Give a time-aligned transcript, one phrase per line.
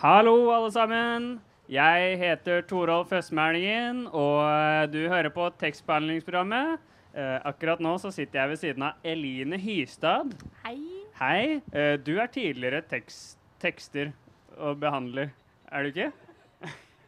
[0.00, 1.24] Hallo, alle sammen.
[1.68, 6.80] Jeg heter Torolf Østmælingen, og eh, du hører på tekstbehandlingsprogrammet.
[7.12, 10.32] Eh, akkurat nå så sitter jeg ved siden av Eline Hystad.
[10.64, 10.78] Hei.
[11.18, 11.42] Hei.
[11.76, 14.14] Eh, du er tidligere tekst, tekster
[14.56, 15.34] og behandler,
[15.68, 16.08] er du ikke?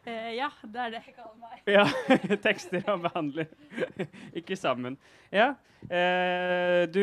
[0.05, 1.59] Eh, ja, det er det jeg kaller meg.
[1.77, 1.85] Ja.
[2.43, 3.47] tekster og behandler.
[4.39, 4.97] ikke sammen.
[5.31, 5.53] Ja.
[5.83, 7.01] Eh, du,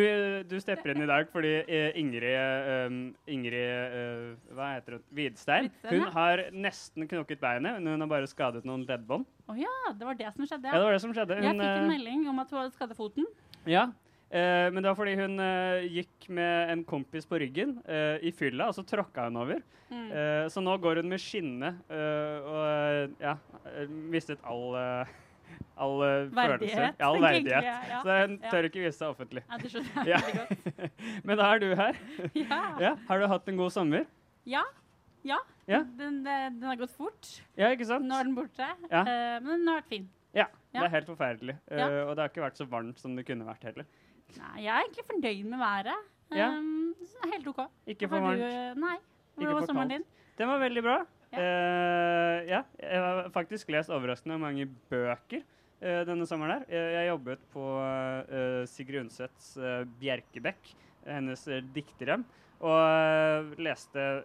[0.49, 2.95] du stepper inn i dag fordi eh, Ingrid, eh,
[3.29, 5.03] Ingrid eh, Hva heter hun?
[5.17, 5.69] Hvidstein.
[5.89, 9.27] Hun har nesten knokket beinet, men hun har bare skadet noen leddbånd.
[9.53, 10.69] Å ja, det var det som skjedde.
[10.71, 11.41] Ja, det var det som skjedde.
[11.41, 13.29] jeg fikk en eh, melding om at hun hadde skadet foten.
[13.69, 13.89] ja,
[14.31, 18.69] men det var fordi hun eh, gikk med en kompis på ryggen eh, i fylla,
[18.71, 19.63] og så tråkka hun over.
[19.91, 20.05] Mm.
[20.15, 23.33] Eh, så nå går hun med skinne eh, og eh, ja,
[23.73, 25.11] eh, mistet all, eh,
[25.83, 26.29] all eh.
[26.37, 27.67] Verdighet, Ja, all verdighet.
[27.67, 28.03] jeg, ja.
[28.07, 29.43] Så hun tør ikke vise seg offentlig.
[29.51, 30.95] Ja, det skjønner jeg veldig godt.
[31.27, 31.99] Men da er du her.
[32.45, 32.61] Ja.
[32.87, 34.07] Ja, har du hatt en god sommer?
[34.47, 34.63] Ja.
[35.27, 35.41] ja.
[35.67, 35.83] Ja.
[35.99, 37.35] Den, eh, den har gått fort.
[37.59, 38.07] Ja, ikke sant?
[38.07, 38.71] Nå er den borte.
[38.91, 39.03] Ja.
[39.03, 40.07] Eh, men den har vært fin.
[40.39, 41.57] Ja, det er helt forferdelig.
[41.67, 41.87] Uh, Ja.
[42.07, 43.87] og det har ikke vært så varmt som det kunne vært heller.
[44.39, 46.09] Nei, jeg er egentlig fornøyd med været.
[46.31, 46.49] Ja.
[46.55, 46.95] Um,
[47.33, 47.61] helt OK.
[47.91, 48.39] Ikke for varmt.
[48.41, 48.97] du- Nei.
[49.37, 50.05] Hvordan var sommeren din?
[50.39, 50.99] Den var veldig bra.
[51.33, 51.39] Ja.
[51.39, 55.43] Uh, ja, jeg har faktisk lest overraskende mange bøker
[55.83, 56.59] uh, denne sommeren.
[56.59, 56.65] her.
[56.69, 60.73] Jeg, jeg jobbet på eh, Sigrid Undsets uh, Bjerkebekk,
[61.07, 62.25] hennes uh, dikterhjem,
[62.61, 64.25] og leste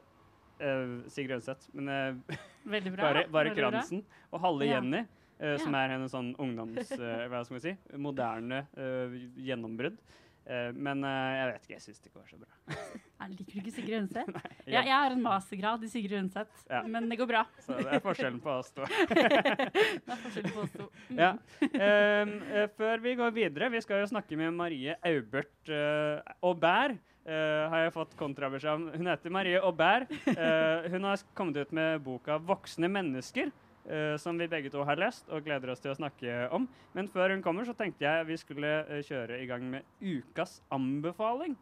[1.12, 1.90] Sigrid Undset, men
[2.26, 3.12] bra.
[3.12, 3.52] bare, bare.
[3.56, 4.06] Kransen.
[4.32, 4.78] Og Halve Ja.
[4.80, 5.02] Jenny,
[5.40, 6.92] eh, som er hennes sånn ungdoms...
[6.96, 7.74] Uh, hva skal man si?
[8.02, 10.00] Moderne uh, gjennombrudd.
[10.46, 12.76] Men jeg vet ikke, jeg syns det ikke var så bra.
[13.24, 14.28] jeg liker du ikke Sigrid Undset?
[14.36, 14.44] ja.
[14.76, 16.84] jeg, jeg har en mastergrad i Sigrid Undset, Ja.
[16.86, 17.42] men det går bra.
[17.66, 18.86] Så det er forskjellen på oss to.
[19.10, 20.86] det er forskjell på oss to.
[21.10, 21.24] Mm.
[21.24, 21.32] Ja.
[21.66, 22.36] Um,
[22.78, 27.02] før vi går videre, vi skal jo snakke med Marie Aubert uh, Aubert.
[27.26, 28.90] Uh, har jeg fått kontrabeskjed om.
[28.94, 30.12] Hun heter Marie Aubert.
[30.30, 33.50] Uh, hun har kommet ut med boka 'Voksne mennesker',
[33.90, 36.68] eh, som vi begge to har lest og gleder oss til å snakke om.
[36.96, 40.60] Men før hun kommer, så tenkte jeg vi skulle uh, kjøre i gang med ukas
[40.76, 41.58] anbefaling.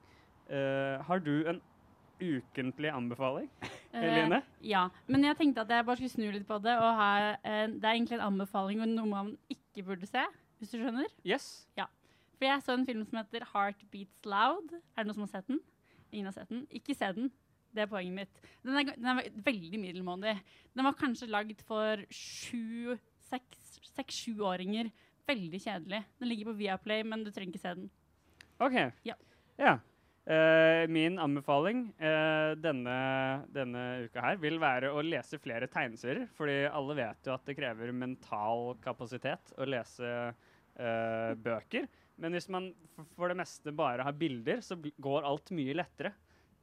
[0.50, 1.62] Uh, har du en
[2.24, 3.50] ukentlig anbefaling,
[3.92, 4.40] Eline?
[4.64, 6.78] Ja, men jeg tenkte at jeg bare skulle snu litt på det.
[6.80, 7.10] Og ha,
[7.44, 10.24] det er egentlig en anbefaling om noe man ikke burde se,
[10.62, 11.10] hvis du skjønner.
[11.28, 11.66] Yes.
[12.38, 14.72] For jeg så en film som heter Heart Beats Loud.
[14.96, 15.60] Er det noen som har sett den?
[16.14, 16.66] Ingen har sett den.
[16.72, 17.32] Ikke se den.
[17.74, 18.44] Det er poenget mitt.
[18.64, 20.36] Den er, den er veldig middelmådig.
[20.74, 22.94] Den var kanskje lagd for sju,
[23.30, 24.92] seks, seks-sjuåringer.
[25.28, 26.04] Veldig kjedelig.
[26.20, 27.90] Den ligger på Viaplay, men du trenger ikke se den.
[28.64, 28.78] OK.
[29.08, 29.18] Ja.
[29.60, 29.80] Ja.
[30.24, 32.94] Uh, min anbefaling uh, denne,
[33.52, 36.30] denne uka her vil være å lese flere tegneserier.
[36.38, 41.90] Fordi alle vet jo at det krever mental kapasitet å lese uh, bøker.
[42.22, 42.70] Men hvis man
[43.18, 46.14] for det meste bare har bilder, så går alt mye lettere.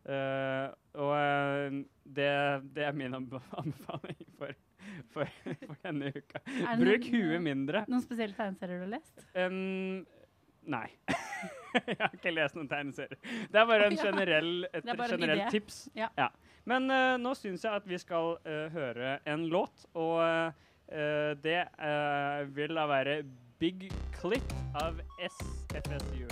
[0.08, 0.68] Eh,
[1.00, 2.30] og uh, det,
[2.74, 4.54] det er min anbefaling for,
[5.12, 6.40] for, for denne uka.
[6.80, 7.84] Bruk noen- huet mindre.
[7.90, 9.26] Noen spesielle tegneserier du har lest?
[9.36, 10.06] Um,
[10.70, 10.86] nei.
[11.90, 13.20] jeg har ikke lest noen tegneserier.
[13.52, 15.84] Det er bare en generell, et bare generelt tips.
[15.98, 16.30] Ja.
[16.68, 20.20] Men uh, nå syns jeg at vi skal høre en låt, og
[20.90, 21.60] det
[22.56, 23.20] vil da være
[23.62, 26.26] Big Clip av SFSU.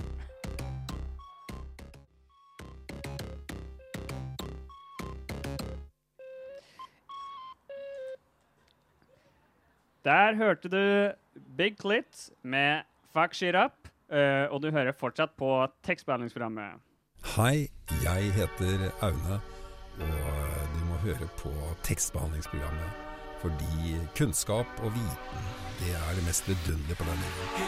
[10.05, 11.13] Der hørte du
[11.57, 12.81] Big Clit med
[13.13, 13.71] Fuck Shit Up,
[14.11, 16.71] eh, og du hører fortsatt på tekstbehandlingsprogrammet.
[17.35, 17.67] Hei,
[18.03, 19.39] jeg heter Aune,
[19.99, 20.05] og
[20.75, 21.51] du må høre på
[21.83, 22.89] tekstbehandlingsprogrammet.
[23.41, 25.43] Fordi kunnskap og viten,
[25.79, 27.59] det er det mest vidunderlige på denne jorden.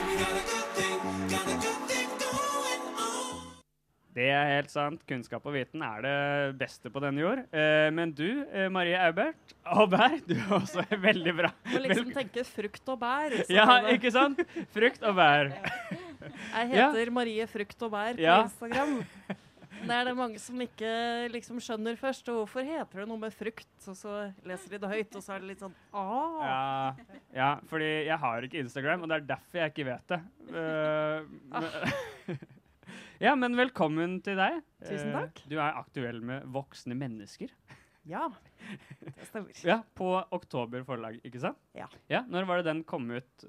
[4.11, 5.03] Det er helt sant.
[5.07, 6.15] Kunnskap og viten er det
[6.59, 7.43] beste på denne jord.
[7.55, 11.51] Eh, men du, eh, Marie Aubert, Aubert, du er også veldig bra.
[11.69, 13.37] Du Må liksom tenke frukt og bær.
[13.51, 14.41] Ja, ikke sant?
[14.75, 15.53] Frukt og bær.
[16.57, 18.41] Jeg heter Marie Frukt og bær på Ja.
[18.43, 18.99] Instagram.
[19.81, 20.89] Det er det mange som ikke
[21.33, 22.27] liksom skjønner først.
[22.29, 23.65] Og hvorfor heter det noe med frukt?
[23.89, 26.43] Og så leser de det høyt, og så er det litt sånn ah.
[26.45, 30.19] Ja, ja, fordi jeg har ikke Instagram, og det er derfor jeg ikke vet det.
[30.51, 31.25] Uh,
[31.55, 32.43] men,
[33.21, 34.61] ja, men velkommen til deg.
[34.81, 35.43] Tusen takk.
[35.43, 37.53] Uh, du er aktuell med voksne mennesker.
[38.09, 38.31] Ja,
[38.99, 39.51] det stemmer.
[39.65, 41.59] Ja, På Oktober forlag, ikke sant?
[41.77, 41.87] Ja.
[42.09, 42.23] ja.
[42.29, 43.45] Når var det den kom ut?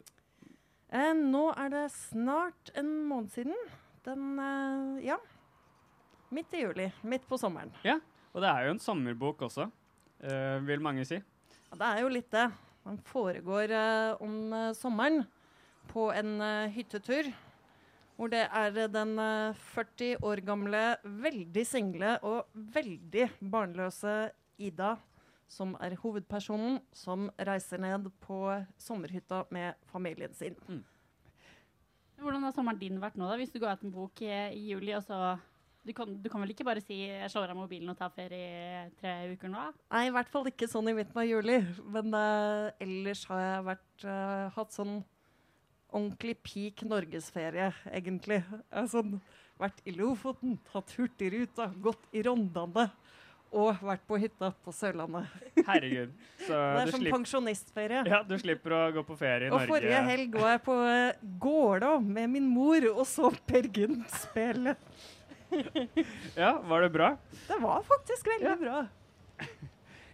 [0.92, 3.56] Eh, nå er det snart en måned siden.
[4.04, 5.20] Den eh, Ja.
[6.32, 6.86] Midt i juli.
[7.04, 7.72] Midt på sommeren.
[7.84, 7.98] Ja,
[8.32, 9.66] og det er jo en sommerbok også,
[10.24, 11.18] eh, vil mange si.
[11.18, 12.46] Ja, det er jo litt det.
[12.82, 15.20] Den foregår uh, om uh, sommeren
[15.92, 16.40] på en
[16.74, 17.28] hyttetur.
[18.16, 19.16] Hvor det er den
[19.56, 24.30] 40 år gamle, veldig single og veldig barnløse
[24.62, 24.96] Ida
[25.52, 28.40] som er hovedpersonen, som reiser ned på
[28.80, 30.56] sommerhytta med familien sin.
[30.68, 30.82] Mm.
[32.22, 33.38] Hvordan har sommeren din vært nå, da?
[33.40, 35.34] Hvis du går ut en bok i, i juli, og så
[35.82, 38.86] du kan, du kan, vel ikke bare si 'jeg slår av mobilen og tar ferie
[38.86, 39.72] i tre uker nå'?
[39.90, 41.58] Nei, i hvert fall ikke sånn i midten av juli.
[41.82, 45.02] Men uh, ellers har jeg vært, uh, hatt sånn
[45.92, 48.42] ordentlig peak norgesferie, egentlig.
[48.90, 49.18] Sånn,
[49.60, 52.88] vært i Lofoten, tatt Hurtigruta, gått i Rondane
[53.52, 55.28] og vært på hytta på Sørlandet.
[55.66, 56.12] Herregud.
[56.40, 58.04] Så det er som pensjonistferie.
[58.08, 59.66] Ja, du slipper å gå på ferie i og Norge.
[59.68, 64.16] Og forrige helg var jeg på uh, Gålå med min mor og så Per Gynt
[64.24, 64.76] spille.
[66.42, 67.10] ja, var det bra?
[67.44, 68.56] Det var faktisk veldig ja.
[68.62, 69.50] bra.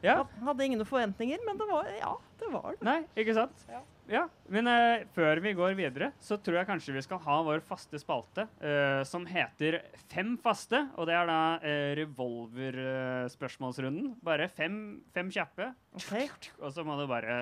[0.03, 0.17] ja.
[0.49, 2.89] Hadde ingen forventninger, men det var, ja, det var det.
[2.91, 3.65] Nei, ikke sant?
[3.71, 3.85] Ja.
[4.09, 4.23] Ja.
[4.49, 7.99] Men uh, før vi går videre, så tror jeg kanskje vi skal ha vår faste
[8.01, 9.73] spalte, uh, som heter
[10.09, 10.79] Fem faste.
[10.97, 14.07] Og det er da uh, revolverspørsmålsrunden.
[14.25, 15.67] bare fem, fem kjappe.
[16.01, 16.29] Okay.
[16.63, 17.35] Og så må du bare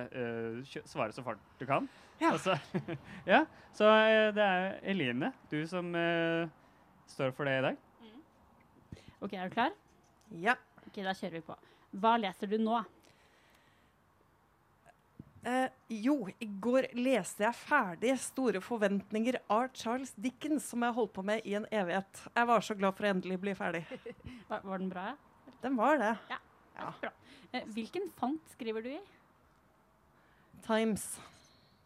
[0.85, 1.89] svare så fort du kan.
[2.21, 2.31] Ja.
[2.41, 2.53] Så,
[3.33, 3.41] ja.
[3.77, 3.85] så
[4.35, 5.95] det er Eline, du som
[7.13, 7.77] står for det i dag.
[9.21, 9.71] OK, er du klar?
[10.43, 10.55] Ja.
[10.87, 11.55] Ok, Da kjører vi på.
[11.97, 12.83] Hva leser du nå?
[15.47, 15.69] Eh,
[16.03, 21.23] jo, i går leste jeg ferdig 'Store forventninger' av Charles Dickens, som jeg holdt på
[21.23, 22.23] med i en evighet.
[22.35, 23.85] Jeg var så glad for å endelig bli ferdig.
[24.51, 25.13] Var, var den bra?
[25.63, 26.13] Den var det.
[26.31, 26.39] Ja,
[26.79, 26.91] ja.
[27.01, 27.11] Bra.
[27.53, 29.01] Eh, hvilken font skriver du i?
[30.67, 31.05] Times.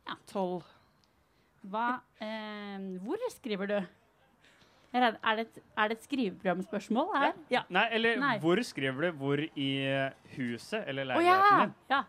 [0.09, 0.17] Ja.
[0.33, 0.65] 12.
[1.69, 3.77] Hva, eh, hvor skriver du?
[4.93, 7.37] Er det, et, er det et skriveprogramspørsmål her?
[7.53, 7.63] Ja.
[7.69, 8.39] Nei, eller Nei.
[8.43, 9.11] hvor skriver du?
[9.21, 9.69] Hvor i
[10.37, 11.61] huset eller leiligheten oh, ja.
[11.67, 11.77] din?
[11.93, 12.03] Ja.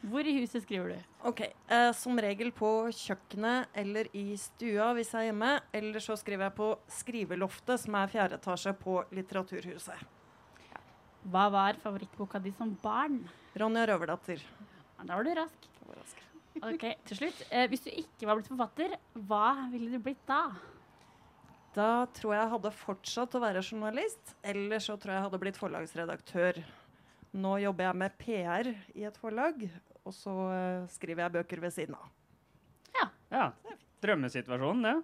[0.00, 1.08] Hvor i huset skriver du?
[1.28, 5.50] Ok, eh, Som regel på kjøkkenet eller i stua hvis jeg er hjemme.
[5.76, 6.70] Eller så skriver jeg på
[7.00, 10.06] skriveloftet, som er fjerde etasje på Litteraturhuset.
[11.30, 13.20] Hva var favorittboka di som barn?
[13.60, 14.40] Ronja Røverdatter.
[14.40, 15.68] Ja, da var du rask.
[15.84, 16.22] Var rask.
[16.64, 17.42] ok, Til slutt.
[17.50, 18.96] Eh, hvis du ikke var blitt forfatter,
[19.28, 20.46] hva ville du blitt da?
[21.76, 25.42] Da tror jeg jeg hadde fortsatt å være journalist, eller så tror jeg jeg hadde
[25.44, 26.64] blitt forlagsredaktør.
[27.30, 28.68] Nå jobber jeg med PR
[28.98, 29.62] i et forlag,
[30.02, 32.10] og så uh, skriver jeg bøker ved siden av.
[32.96, 33.06] Ja.
[33.30, 33.76] ja.
[34.02, 34.94] Drømmesituasjonen, det.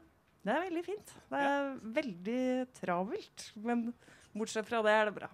[0.46, 1.12] Det er veldig fint.
[1.30, 1.72] Det er ja.
[2.00, 2.42] veldig
[2.80, 3.88] travelt, men
[4.34, 5.30] bortsett fra det er det bra.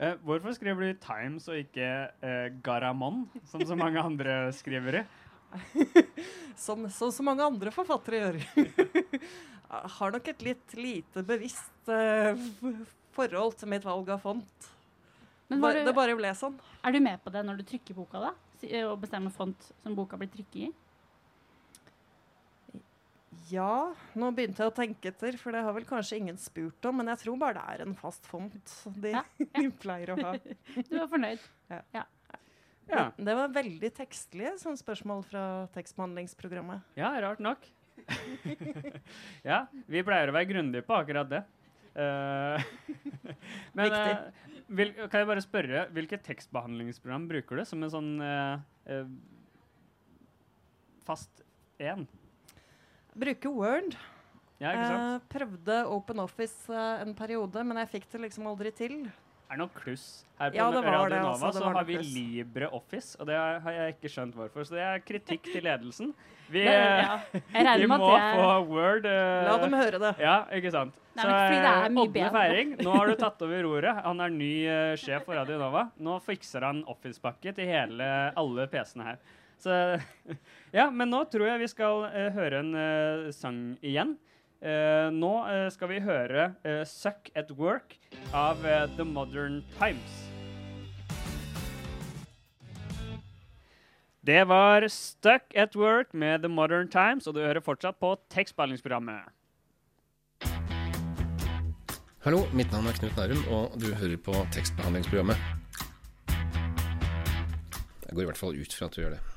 [0.00, 1.88] Uh, hvorfor skriver du Times og ikke
[2.24, 5.06] uh, Garamond, som så mange andre skriver i?
[6.64, 8.40] som så, så mange andre forfattere gjør.
[9.98, 12.34] har nok et litt lite bevisst uh,
[13.16, 14.72] forhold til mitt valg av font.
[15.58, 16.54] Du, det bare ble sånn.
[16.86, 18.32] Er du med på det når du trykker boka, da?
[18.68, 20.70] Eh, og bestemmer font som boka blir trykket i?
[23.52, 27.00] Ja, nå begynte jeg å tenke etter, for det har vel kanskje ingen spurt om.
[27.00, 29.48] Men jeg tror bare det er en fast font de, ja, ja.
[29.58, 30.34] de pleier å ha.
[30.88, 31.46] du var fornøyd?
[31.72, 31.80] Ja.
[31.98, 32.04] ja.
[32.92, 33.06] ja.
[33.16, 36.92] Det var veldig tekstlige sånn spørsmål fra tekstbehandlingsprogrammet.
[37.00, 37.66] Ja, rart nok.
[39.50, 41.42] ja, vi pleier å være grundige på akkurat det.
[41.92, 42.56] Uh,
[43.76, 49.04] men uh, vil, kan jeg bare spørre, hvilket tekstbehandlingsprogram bruker du som en sånn uh,
[51.06, 51.44] fast
[51.82, 52.06] én?
[53.18, 53.96] Bruker Word.
[54.62, 56.70] Ja, jeg prøvde Open Office
[57.02, 59.00] en periode, men jeg fikk det liksom aldri til
[59.52, 60.06] er noe kluss.
[60.38, 60.82] Her på ja, Radio
[61.12, 64.66] det, Nova altså, så har vi LibreOffice, og det har jeg ikke skjønt hvorfor.
[64.66, 66.14] Så det er kritikk til ledelsen.
[66.52, 67.20] Vi, ja.
[67.78, 69.06] vi må få Word.
[69.06, 70.14] Uh, La dem høre det.
[70.20, 70.96] Ja, ikke sant.
[71.16, 74.02] Nei, så uh, Ådne Feiring, nå har du tatt over roret.
[74.06, 75.86] Han er ny uh, sjef for Radio Nova.
[76.02, 79.22] Nå fikser han Office-pakke til hele, alle PC-ene her.
[79.62, 79.78] Så,
[80.78, 84.16] ja, men nå tror jeg vi skal høre en sang igjen.
[84.62, 87.98] Uh, nå uh, skal vi høre uh, 'Suck at Work'
[88.32, 88.62] av
[88.96, 90.32] The Modern Times.
[94.22, 99.34] Det var 'Stuck at Work' med The Modern Times, og du hører fortsatt på tekstbehandlingsprogrammet.
[102.22, 105.36] Hallo, mitt navn er Knut Nærum, og du hører på tekstbehandlingsprogrammet.
[108.06, 109.31] Jeg går i hvert fall ut fra at du gjør det.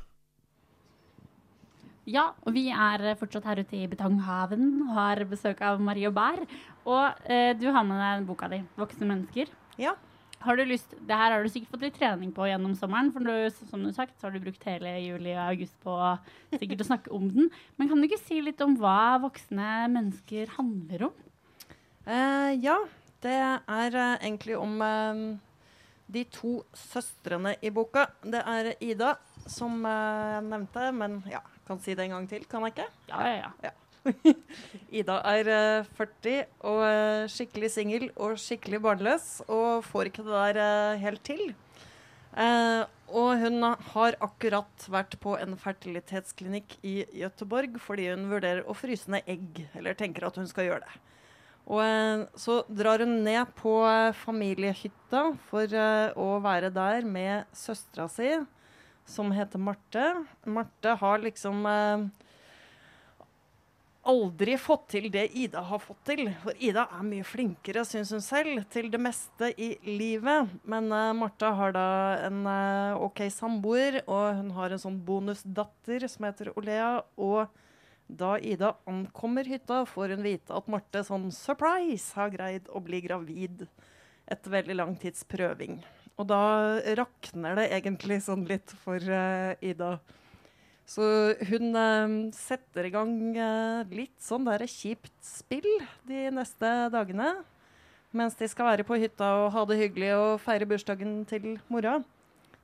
[2.06, 6.44] Ja, og vi er fortsatt her ute i Betonghaven og har besøk av Marie Bær.
[6.86, 9.50] Og eh, du har med deg boka di, 'Voksne mennesker'.
[9.82, 9.96] Ja.
[10.46, 13.26] Har du lyst, det her har du sikkert fått litt trening på gjennom sommeren, for
[13.26, 15.96] du, som du har sagt, så har du brukt hele juli og august på
[16.54, 17.50] sikkert å snakke om den.
[17.80, 21.16] Men kan du ikke si litt om hva voksne mennesker handler om?
[22.06, 22.78] Eh, ja,
[23.26, 25.26] det er eh, egentlig om eh,
[26.14, 28.06] de to søstrene i boka.
[28.22, 29.16] Det er Ida,
[29.50, 32.88] som eh, jeg nevnte, men ja, kan si det en gang til, kan jeg ikke?
[33.10, 33.74] Ja, ja, ja.
[35.00, 36.36] Ida er eh, 40
[36.70, 41.48] og eh, skikkelig singel og skikkelig barnløs og får ikke det der eh, helt til.
[42.36, 42.84] Eh,
[43.16, 49.10] og hun har akkurat vært på en fertilitetsklinikk i Gøteborg fordi hun vurderer å fryse
[49.14, 51.02] ned egg, eller tenker at hun skal gjøre det.
[51.66, 57.50] Og eh, så drar hun ned på eh, familiehytta for eh, å være der med
[57.58, 58.36] søstera si,
[59.06, 60.26] som heter Marte.
[60.44, 62.06] Marte har liksom eh,
[64.06, 66.28] aldri fått til det Ida har fått til.
[66.44, 70.52] For Ida er mye flinkere, syns hun selv, til det meste i livet.
[70.68, 71.88] Men eh, Marte har da
[72.28, 77.00] en eh, OK samboer, og hun har en sånn bonusdatter som heter Olea.
[77.18, 77.46] Og
[78.06, 83.02] da Ida ankommer hytta, får hun vite at Marte sånn surprise har greid å bli
[83.06, 83.68] gravid
[84.26, 85.80] etter veldig lang tids prøving.
[86.16, 86.42] Og da
[86.96, 89.98] rakner det egentlig sånn litt for uh, Ida.
[90.88, 91.04] Så
[91.50, 95.68] hun uh, setter i gang uh, litt sånn der kjipt spill
[96.08, 97.34] de neste dagene.
[98.16, 101.98] Mens de skal være på hytta og ha det hyggelig og feire bursdagen til mora.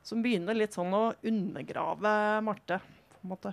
[0.06, 2.14] Som begynner litt sånn å undergrave
[2.46, 2.80] Marte,
[3.12, 3.52] på en måte.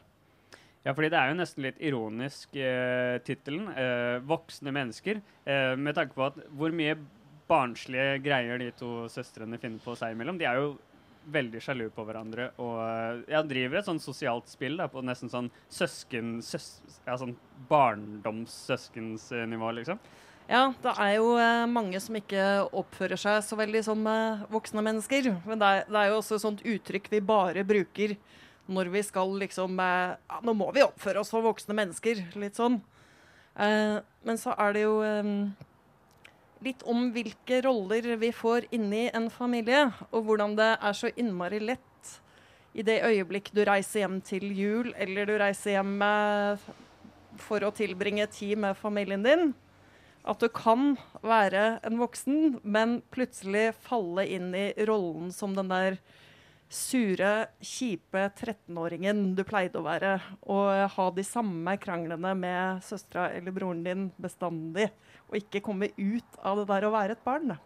[0.86, 3.66] Ja, fordi det er jo nesten litt ironisk, eh, tittelen.
[3.74, 5.20] Eh, 'Voksne mennesker'.
[5.44, 6.96] Eh, med tanke på at hvor mye
[7.48, 10.38] barnslige greier de to søstrene finner på seg imellom.
[10.40, 10.76] De er jo
[11.32, 15.28] veldig sjalu på hverandre og eh, ja, driver et sånn sosialt spill da, på nesten
[15.32, 16.42] sånn søsken...
[16.44, 17.36] Søs, ja, sånn
[17.68, 19.98] barndomssøskensnivå, liksom.
[20.48, 24.80] Ja, det er jo eh, mange som ikke oppfører seg så veldig som eh, voksne
[24.84, 25.36] mennesker.
[25.44, 28.16] Men det er, det er jo også et sånt uttrykk vi bare bruker
[28.68, 32.14] når vi skal liksom eh, ja, Nå må vi oppføre oss som voksne mennesker.
[32.40, 32.76] Litt sånn.
[33.60, 35.24] Eh, men så er det jo eh,
[36.64, 41.60] litt om hvilke roller vi får inni en familie, og hvordan det er så innmari
[41.62, 41.84] lett
[42.78, 45.96] i det øyeblikk du reiser hjem til jul, eller du reiser hjem
[47.42, 49.50] for å tilbringe tid med familien din.
[50.28, 55.98] At du kan være en voksen, men plutselig falle inn i rollen som den der
[56.72, 57.32] sure,
[57.64, 60.16] kjipe 13-åringen du pleide å være.
[60.52, 64.90] Og ha de samme kranglene med søstera eller broren din bestandig.
[65.28, 67.56] Og ikke komme ut av det der å være et barn.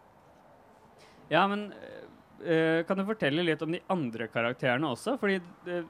[1.31, 5.17] Ja, men øh, kan du fortelle litt om de andre karakterene også?
[5.21, 5.87] Fordi eh,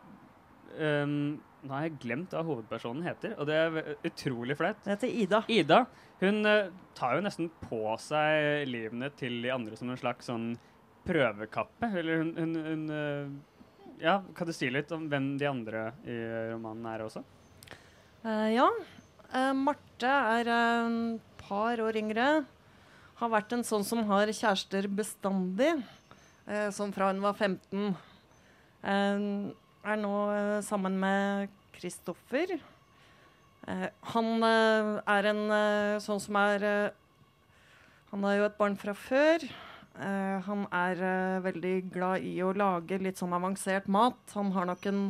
[0.78, 1.18] øh,
[1.64, 4.82] Nå har jeg glemt hva hovedpersonen heter, og det er utrolig flaut.
[4.84, 5.40] Det heter Ida.
[5.48, 5.78] Ida
[6.24, 10.54] hun eh, tar jo nesten på seg livene til de andre som en slags sånn
[11.08, 11.90] prøvekappe.
[12.00, 13.34] Eller hun, hun, hun eh,
[14.04, 16.18] Ja, kan du si litt om hvem de andre i
[16.52, 17.24] romanen er også?
[18.24, 18.68] Uh, ja.
[19.32, 22.28] Uh, Marte er et par år yngre.
[23.20, 25.76] Har vært en sånn som har kjærester bestandig.
[26.76, 27.94] Som fra hun var 15.
[28.84, 29.22] Eh,
[29.88, 30.16] er nå
[30.68, 32.58] sammen med Kristoffer.
[34.12, 35.44] Han er en
[36.04, 36.66] sånn som er
[38.12, 39.48] Han har jo et barn fra før.
[39.94, 44.18] Eh, han er uh, veldig glad i å lage litt sånn avansert mat.
[44.34, 45.04] Han har nok en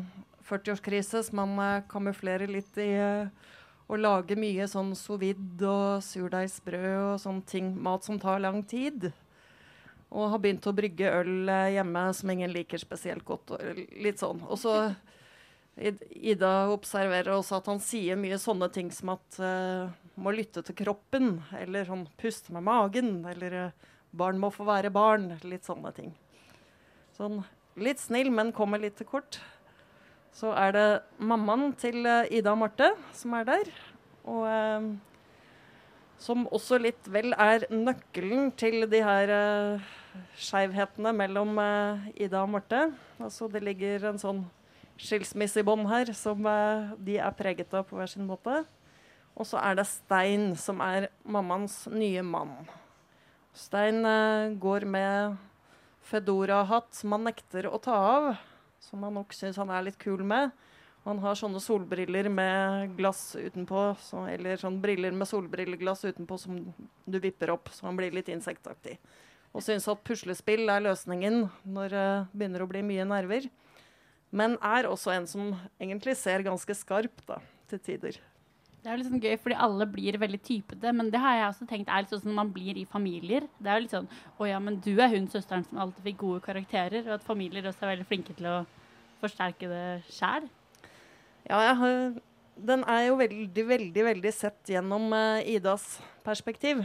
[0.44, 3.52] 40-årskrise som han uh, kamuflerer litt i eh,
[3.88, 5.24] å lage mye sånn sous
[5.64, 7.72] og surdeigsbrød og sånne ting.
[7.80, 9.12] Mat som tar lang tid.
[10.14, 13.56] Og har begynt å brygge øl eh, hjemme som ingen liker spesielt godt.
[13.56, 14.44] Og litt sånn.
[14.48, 14.78] Og så
[15.74, 19.90] Ida observerer også at han sier mye sånne ting som at uh,
[20.22, 24.94] må lytte til kroppen, eller sånn puste med magen, eller eh, barn må få være
[24.94, 25.34] barn.
[25.48, 26.14] Litt sånne ting.
[27.18, 27.42] Sånn
[27.80, 29.40] litt snill, men kommer litt til kort.
[30.34, 30.88] Så er det
[31.22, 33.74] mammaen til eh, Ida og Marte som er der.
[34.26, 34.88] Og eh,
[36.24, 39.88] som også litt vel er nøkkelen til de her eh,
[40.40, 42.88] skeivhetene mellom eh, Ida og Marte.
[43.22, 44.46] Altså det ligger en sånn
[45.02, 48.64] skilsmisse i bånn her som eh, de er preget av på hver sin måte.
[49.34, 52.56] Og så er det Stein som er mammaens nye mann.
[53.54, 55.36] Stein eh, går med
[56.04, 58.30] Fedora-hatt som han nekter å ta av,
[58.82, 60.52] som han nok syns han er litt kul med.
[61.04, 66.62] Han har sånne solbriller med glass utenpå, så, eller sånne briller med solbrilleglass utenpå som
[67.06, 68.96] du vipper opp, så han blir litt insektaktig.
[69.54, 71.44] Og syns at puslespill er løsningen
[71.76, 73.50] når det begynner å bli mye nerver.
[74.34, 77.38] Men er også en som egentlig ser ganske skarp da,
[77.70, 78.18] til tider.
[78.84, 80.92] Det er jo litt sånn gøy, fordi alle blir veldig typete.
[80.92, 83.46] Men det har jeg også tenkt er litt sånn som man blir i familier.
[83.56, 86.18] Det er jo litt sånn Å ja, men du er hun søsteren som alltid fikk
[86.20, 87.06] gode karakterer.
[87.08, 88.58] Og at familier også er veldig flinke til å
[89.22, 90.50] forsterke det sjæl.
[91.48, 92.20] Ja, har,
[92.60, 96.84] den er jo veldig, veldig, veldig sett gjennom uh, Idas perspektiv.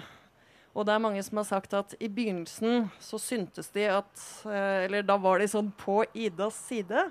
[0.79, 4.87] Og det er mange som har sagt at i begynnelsen så syntes de at uh,
[4.87, 7.09] Eller da var de sånn på Idas side.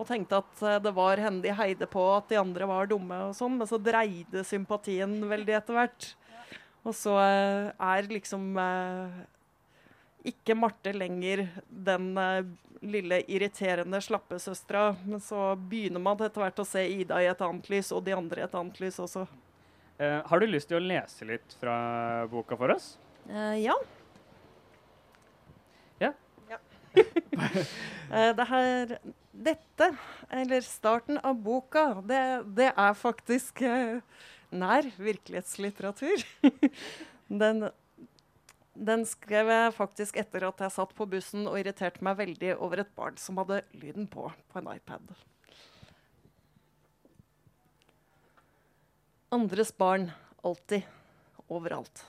[0.00, 3.18] Og tenkte at eh, det var henne de heide på, at de andre var dumme
[3.28, 3.58] og sånn.
[3.60, 6.08] Men så dreide sympatien veldig etter hvert.
[6.88, 9.20] Og så eh, er liksom eh,
[10.32, 12.14] ikke Marte lenger den
[12.80, 14.94] lille irriterende slappesøstera.
[15.04, 18.16] Men så begynner man etter hvert å se Ida i et annet lys, og de
[18.16, 19.26] andre i et annet lys også.
[20.00, 21.74] Uh, har du lyst til å lese litt fra
[22.32, 22.94] boka for oss?
[23.28, 23.76] Uh, ja.
[26.00, 26.14] Ja.
[28.10, 28.92] Eh, det her
[29.40, 29.86] Dette,
[30.28, 32.20] eller starten av boka, det,
[32.58, 34.02] det er faktisk eh,
[34.52, 36.24] nær virkelighetslitteratur.
[37.42, 37.64] den,
[38.76, 42.84] den skrev jeg faktisk etter at jeg satt på bussen og irriterte meg veldig over
[42.84, 45.14] et barn som hadde lyden på på en iPad.
[49.32, 50.10] Andres barn.
[50.44, 50.84] Alltid.
[51.48, 52.04] Overalt.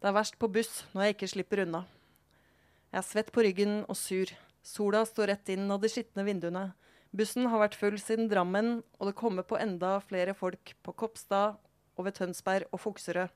[0.00, 1.84] Det er verst på buss når jeg ikke slipper unna.
[2.88, 4.30] Jeg er svett på ryggen og sur.
[4.68, 6.66] Sola står rett inn av de skitne vinduene.
[7.16, 11.56] Bussen har vært full siden Drammen, og det kommer på enda flere folk på Kopstad
[11.96, 13.32] og ved Tønsberg og Fokserød.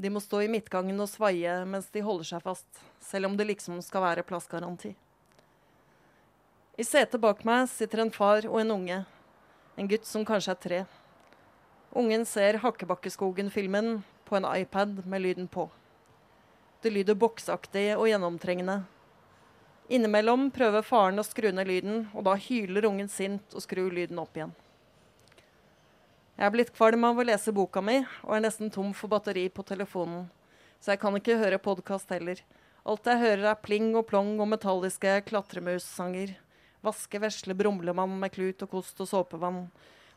[0.00, 3.48] De må stå i midtgangen og svaie mens de holder seg fast, selv om det
[3.50, 4.94] liksom skal være plassgaranti.
[6.80, 9.00] I setet bak meg sitter en far og en unge.
[9.76, 10.82] En gutt som kanskje er tre.
[11.96, 15.68] Ungen ser Hakkebakkeskogen-filmen på en iPad med lyden på.
[16.80, 18.84] Det lyder boksaktig og gjennomtrengende.
[19.86, 24.18] Innimellom prøver faren å skru ned lyden, og da hyler ungen sint og skrur lyden
[24.18, 24.54] opp igjen.
[26.36, 29.46] Jeg er blitt kvalm av å lese boka mi og er nesten tom for batteri
[29.48, 30.26] på telefonen,
[30.82, 32.42] så jeg kan ikke høre podkast heller.
[32.86, 36.34] Alt jeg hører er pling og plong og metalliske klatremussanger.
[36.84, 39.64] Vaske, vesle brumlemann med klut og kost og såpevann.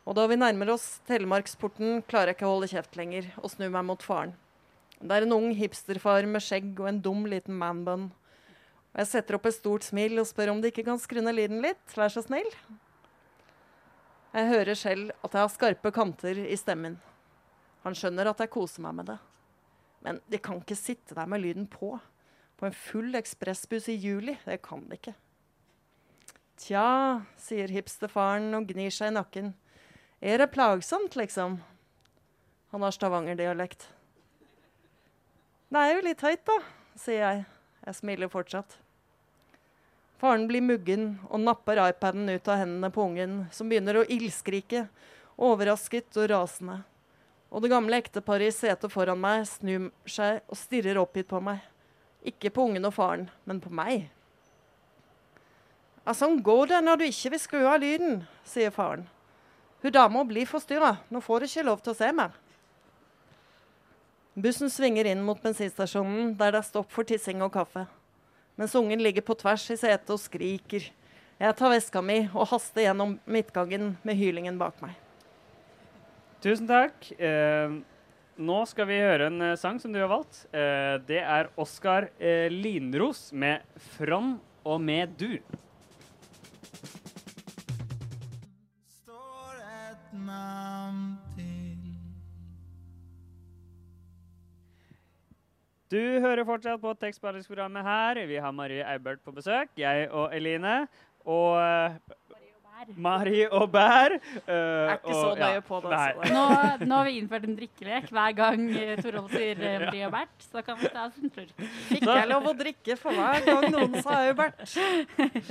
[0.02, 3.68] Og da vi nærmer oss Telemarksporten, klarer jeg ikke å holde kjeft lenger og snu
[3.70, 4.34] meg mot faren.
[5.00, 8.10] Det er en ung hipsterfar med skjegg og en dum liten manbun.
[8.90, 11.36] Og jeg setter opp et stort smil og spør om de ikke kan skru ned
[11.36, 12.48] lyden litt, vær så snill.
[14.34, 16.98] Jeg hører selv at jeg har skarpe kanter i stemmen.
[17.84, 19.18] Han skjønner at jeg koser meg med det.
[20.04, 21.96] Men de kan ikke sitte der med lyden på.
[22.58, 24.36] På en full ekspressbuss i juli.
[24.44, 25.14] Det kan de ikke.
[26.60, 29.54] Tja, sier hipsterfaren og gnir seg i nakken.
[30.20, 31.56] Er det plagsomt, liksom?
[32.74, 33.88] Han har stavangerdialekt.
[35.70, 36.58] Det er jo litt høyt, da,
[36.98, 37.46] sier jeg.
[37.90, 38.76] Jeg smiler fortsatt.
[40.20, 44.84] Faren blir muggen og napper iPaden ut av hendene på ungen, som begynner å ildskrike,
[45.34, 46.76] overrasket og rasende.
[47.50, 51.64] Og det gamle ekteparet i setet foran meg snur seg og stirrer oppgitt på meg.
[52.22, 54.06] Ikke på ungen og faren, men på meg.
[56.04, 59.08] Ja, sånn går det når du ikke vil skru av lyden, sier faren.
[59.82, 61.00] Hun dama blir forstyrra.
[61.10, 62.38] Nå får du ikke lov til å se mer.
[64.34, 67.86] Bussen svinger inn mot bensinstasjonen, der det er stopp for tissing og kaffe.
[68.60, 70.86] Mens ungen ligger på tvers i setet og skriker.
[71.40, 74.94] Jeg tar veska mi og haster gjennom midtgangen med hylingen bak meg.
[76.44, 77.08] Tusen takk.
[77.18, 77.80] Eh,
[78.40, 80.44] nå skal vi høre en eh, sang som du har valgt.
[80.54, 85.42] Eh, det er Oskar eh, Linros med 'From og med du'.
[89.02, 91.18] står et navn
[95.90, 98.20] Du hører fortsatt på tekstbehandlingsprogrammet her.
[98.30, 99.72] Vi har Marie Eibert på besøk.
[99.80, 100.84] Jeg og Eline.
[101.26, 104.14] Og Marie Mari og Bær.
[104.46, 106.30] Uh, er ikke så og- ja, nøye på det.
[106.32, 106.44] Nå,
[106.86, 108.62] nå har vi innført en drikkelek hver gang
[109.02, 110.32] Torolv sier uh, Marie og Bert.
[110.46, 111.52] Så da kan vi ta oss en slurk.
[111.90, 114.64] Fikk jeg lov å drikke for hver gang noen sa Aubert?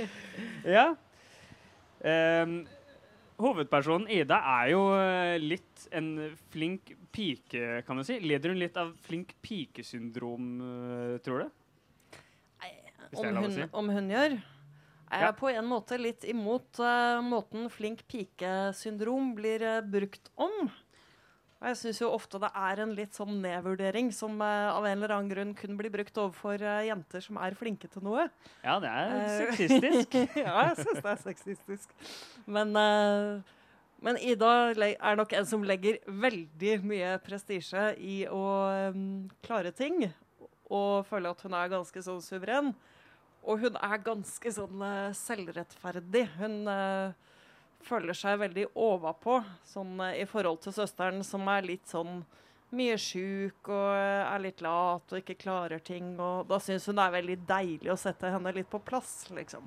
[0.76, 0.88] Ja.
[2.00, 2.62] Ehm,
[3.40, 6.10] hovedpersonen Ida er jo eh, litt en
[6.52, 8.18] flink pike, kan du si.
[8.22, 11.50] Leder hun litt av flink pikesyndrom, eh, tror du?
[12.62, 12.72] Nei,
[13.16, 13.66] Om hun, si.
[13.72, 14.36] om hun gjør.
[15.10, 15.28] Jeg Ja.
[15.28, 20.68] er på en måte litt imot uh, måten flink pike-syndrom blir uh, brukt om.
[21.60, 24.96] Og jeg syns jo ofte det er en litt sånn nedvurdering som uh, av en
[24.96, 28.24] eller annen grunn kun blir brukt overfor uh, jenter som er flinke til noe.
[28.64, 30.16] Ja, det er Eh, sexistisk.
[30.40, 31.92] ja, jeg syns det er sexistisk.
[32.48, 32.72] Men
[34.00, 38.44] Men Ida er nok en som legger veldig mye prestisje i å
[38.96, 40.06] um, klare ting.
[40.72, 42.72] Og føler at hun er ganske sånn suveren.
[43.44, 44.86] Og hun er ganske sånn
[45.18, 46.24] selvrettferdig.
[46.40, 47.29] Hun eh,
[47.86, 52.22] føler seg veldig overpå sånn, eh, i forhold til søsteren, som er litt sånn
[52.76, 56.14] mye sjuk og eh, er litt lat og ikke klarer ting.
[56.20, 59.66] Og da syns hun det er veldig deilig å sette henne litt på plass, liksom.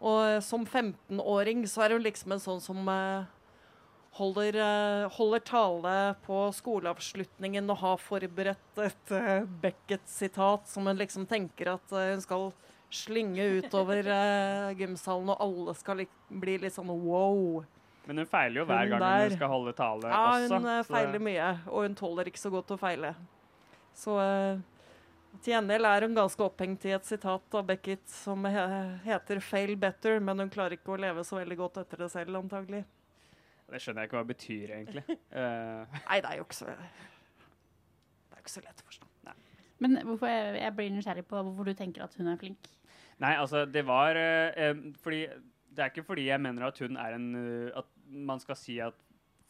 [0.00, 2.88] Og eh, som 15-åring så er hun liksom en sånn som
[4.16, 4.56] holder,
[5.14, 5.92] holder tale
[6.24, 9.12] på skoleavslutningen og har forberedt et
[9.62, 12.50] Beckett-sitat som hun liksom tenker at hun skal
[12.90, 17.60] slynge utover uh, gymsalen, og alle skal bli litt sånn wow.
[18.08, 19.28] Men hun feiler jo hver Hun gang der.
[19.28, 20.58] hun skal holde tale Ja, også.
[20.58, 23.14] hun eh, så- feiler mye, og hun tåler ikke så godt å feile.
[23.94, 24.58] Så uh,
[25.42, 28.64] til gjengjeld er hun ganske opphengt i et sitat av Beckett som he
[29.04, 32.34] heter 'fail better', men hun klarer ikke å leve så veldig godt etter det selv,
[32.34, 32.84] antagelig.
[33.70, 35.04] Det skjønner jeg ikke hva det betyr, egentlig.
[35.30, 35.86] Uh.
[36.10, 39.06] Nei, det er jo ikke så Det er jo ikke så lett å forstå.
[39.80, 42.68] Men hvorfor jeg, jeg blir nysgjerrig på hvorfor du tenker at hun er flink.
[43.20, 45.26] Nei, altså, det var eh, fordi
[45.70, 48.78] Det er ikke fordi jeg mener at hun er en eh, At man skal si
[48.82, 48.96] at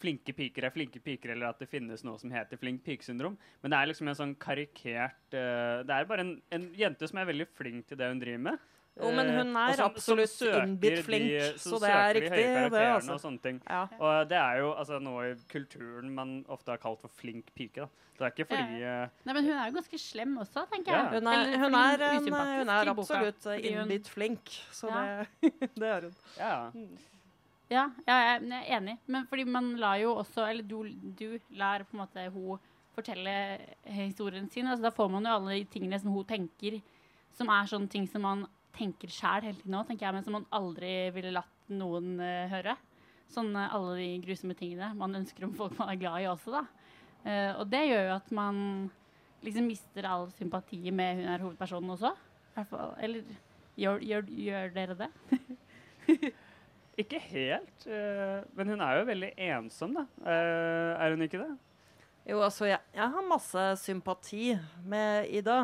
[0.00, 3.34] flinke piker er flinke piker, eller at det finnes noe som heter flink pikesyndrom.
[3.60, 7.20] Men det er liksom en sånn karikert eh, Det er bare en, en jente som
[7.20, 8.70] er veldig flink til det hun driver med.
[8.98, 12.70] Jo, men hun Eh, er som- som absolutt innbitt flink, de, så det er riktig,
[12.70, 13.12] det, altså.
[13.14, 13.62] Og sånne ting.
[13.68, 13.86] Ja.
[13.98, 17.76] Og det er jo altså, noe i kulturen man ofte har kalt for flink pike.
[17.76, 17.86] da.
[17.86, 19.08] Så det er ikke fordi ja.
[19.24, 21.10] Nei, men hun er jo ganske slem også, tenker Ja.
[21.10, 21.22] jeg.
[21.22, 25.24] Hun er, hun er, en, usympatisk hun er absolutt eh, innbitt flink, så Ja.
[25.40, 26.14] det, det er hun.
[26.36, 26.70] Ja.
[27.70, 28.98] Ja, jeg er enig.
[29.06, 30.82] Men fordi man lar jo også Eller du,
[31.16, 32.58] du lar på en måte hun
[32.96, 34.66] fortelle historien sin.
[34.66, 36.82] Altså, da får man jo alle de tingene som hun tenker,
[37.32, 38.46] som er sånne ting som man
[38.76, 42.46] tenker sjæl hele tiden nå, tenker jeg, men som man aldri ville latt noen uh,
[42.52, 42.76] høre.
[43.30, 46.54] Sånn uh, alle de grusomme tingene man ønsker om folk man er glad i også,
[46.58, 46.64] da.
[47.24, 48.58] Uh, og det gjør jo at man
[49.44, 52.14] liksom mister all sympati med hun er hovedpersonen også.
[52.60, 53.24] I fall- Eller
[53.80, 55.10] gjør, gjør, gjør dere det?
[57.00, 60.02] Ikke helt, eh, men hun er jo veldig ensom, da.
[60.20, 61.50] Eh, er hun ikke det?
[62.28, 64.50] Jo, altså, jeg, jeg har masse sympati
[64.84, 65.62] med Ida.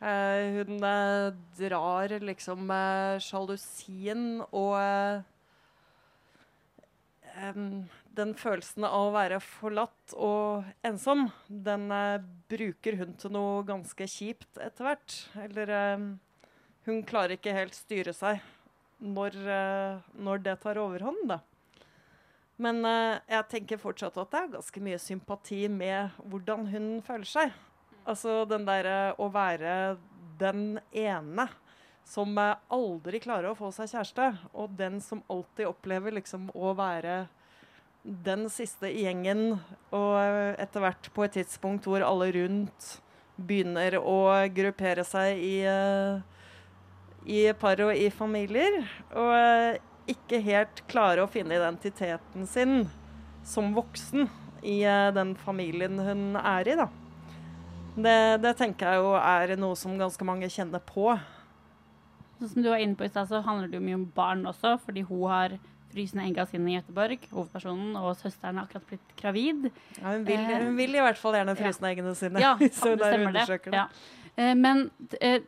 [0.00, 5.22] Eh, hun eh, drar liksom uh, sjalusien og eh,
[8.16, 11.88] den følelsen av å være forlatt og ensom, den
[12.48, 15.16] bruker hun til noe ganske kjipt etter hvert.
[15.44, 15.72] Eller
[16.88, 18.40] hun klarer ikke helt styre seg
[19.04, 19.36] når,
[20.16, 21.42] når det tar overhånd, da.
[22.56, 27.52] Men jeg tenker fortsatt at det er ganske mye sympati med hvordan hun føler seg.
[28.06, 29.96] Altså den derre å være
[30.38, 31.48] den ene
[32.06, 36.74] som eh, aldri klarer å få seg kjæreste, og den som alltid opplever liksom å
[36.78, 37.24] være
[38.04, 39.58] den siste i gjengen,
[39.90, 42.92] og eh, etter hvert på et tidspunkt hvor alle rundt
[43.36, 46.22] begynner å gruppere seg i, eh,
[47.26, 48.78] i par og i familier,
[49.10, 52.84] og ikke helt klare å finne identiteten sin
[53.46, 54.30] som voksen
[54.66, 54.78] i
[55.14, 56.86] den familien hun er i, da.
[57.96, 61.14] Det, det tenker jeg jo er noe som ganske mange kjenner på.
[62.36, 64.44] Sånn som du var inne på i stad, så handler det jo mye om barn
[64.48, 65.54] også, fordi hun har
[65.94, 69.70] frysende egga sine i Gøteborg, hovedpersonen, og søsteren har akkurat blitt gravid.
[69.96, 71.60] Ja, hun, vil, Eh, hun vil i hvert fall gjerne ja.
[71.62, 72.42] frysne eggene sine.
[72.42, 73.60] Ja, så det stemmer det.
[73.72, 73.86] Ja.
[74.36, 75.40] Eh, Men eh,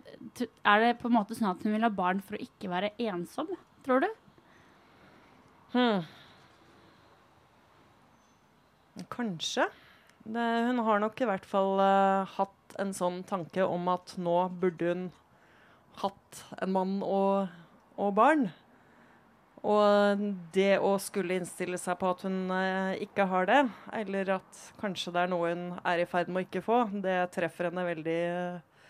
[0.65, 2.95] er det på en måte sånn at hun vil ha barn for å ikke være
[3.11, 3.51] ensom,
[3.85, 4.09] tror du?
[5.75, 6.07] Hmm.
[9.13, 9.69] Kanskje.
[10.29, 14.37] Det, hun har nok i hvert fall uh, hatt en sånn tanke om at nå
[14.61, 15.05] burde hun
[16.03, 17.55] hatt en mann og,
[17.97, 18.51] og barn.
[19.65, 23.63] Og det å skulle innstille seg på at hun uh, ikke har det,
[23.97, 27.17] eller at kanskje det er noe hun er i ferd med å ikke få, det
[27.33, 28.85] treffer henne veldig uh,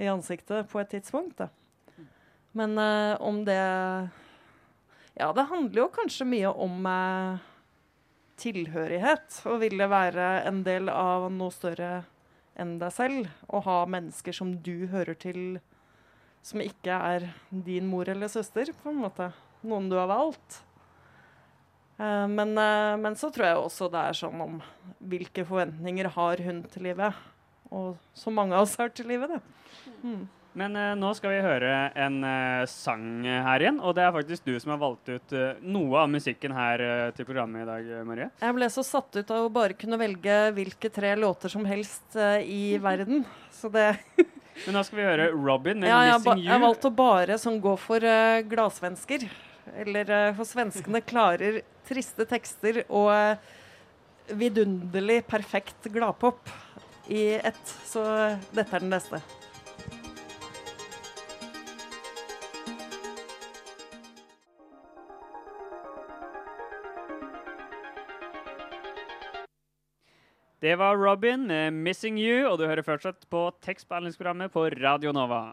[0.00, 1.44] i ansiktet på et tidspunkt.
[1.44, 1.50] Da.
[2.56, 2.72] Men
[3.20, 3.60] om det
[5.20, 7.49] Ja, det handler jo kanskje mye om eh,
[8.40, 9.42] tilhørighet.
[9.50, 12.00] Og ville være en del av noe større
[12.60, 13.28] enn deg selv.
[13.48, 15.60] Og ha mennesker som du hører til,
[16.42, 19.30] som ikke er din mor eller søster, på en måte.
[19.62, 20.62] Noen du har valgt.
[22.00, 24.60] Eh, men, eh, men så tror jeg også det er sånn om
[25.10, 27.16] hvilke forventninger har hun til livet.
[27.70, 29.40] Og så mange av oss har til livet, det.
[30.02, 30.22] Mm.
[30.58, 34.48] Men uh, nå skal vi høre en uh, sang her igjen, og det er faktisk
[34.48, 36.82] du som har valgt ut uh, noe av musikken her
[37.14, 38.30] til programmet i dag, Marie.
[38.42, 42.18] Jeg ble så satt ut av å bare kunne velge hvilke tre låter som helst
[42.42, 43.22] i verden.
[43.54, 43.92] Så det
[44.66, 47.60] Men nå skal vi høre Robin med ja, 'Missing jeg har valgt å bare sånn
[47.62, 49.28] gå for uh, gladsvensker.
[49.80, 53.38] Eller for svenskene klarer triste tekster og
[54.34, 56.50] vidunderlig perfekt gladpop
[57.06, 57.76] i ett.
[57.86, 58.02] Så
[58.50, 59.22] dette er den beste.
[70.60, 75.52] Det var Robin med 'Missing You', og du hører fortsatt på tekstbehandlingsprogrammet på Radio Nova.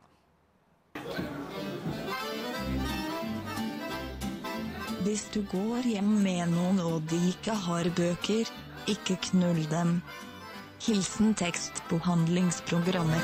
[5.06, 8.52] Hvis du går hjem med noen og de ikke har bøker,
[8.92, 10.02] ikke knull dem.
[10.84, 13.24] Hilsen tekstbehandlingsprogrammet.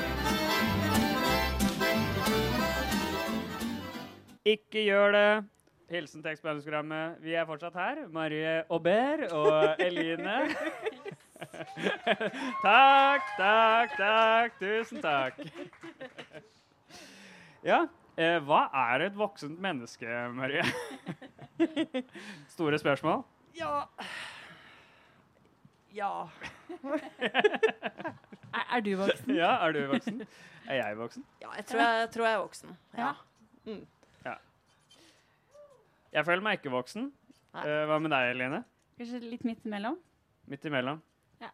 [4.45, 5.43] Ikke gjør det.
[5.91, 7.19] Hilsen tekstbehandlingsprogrammet.
[7.19, 8.07] Vi er fortsatt her.
[8.07, 10.47] Marie Aubert og Eline.
[12.65, 14.59] takk, takk, takk.
[14.59, 15.39] Tusen takk.
[17.63, 17.77] Ja,
[18.19, 20.65] eh, hva er et voksent menneske, Marie?
[22.55, 23.21] Store spørsmål.
[23.55, 23.85] Ja
[25.95, 26.09] Ja.
[28.51, 29.31] Er, er du voksen?
[29.35, 30.19] Ja, er du voksen?
[30.67, 31.23] Er jeg voksen?
[31.41, 32.75] ja jeg, tror jeg, tror jeg er voksen.
[32.97, 33.13] Ja.
[36.13, 37.07] Jeg føler meg ikke voksen.
[37.63, 38.59] Eh, hva med deg, Eline?
[38.99, 39.95] Kanskje litt midt imellom?
[40.51, 40.99] Midt imellom.
[41.43, 41.51] Ja.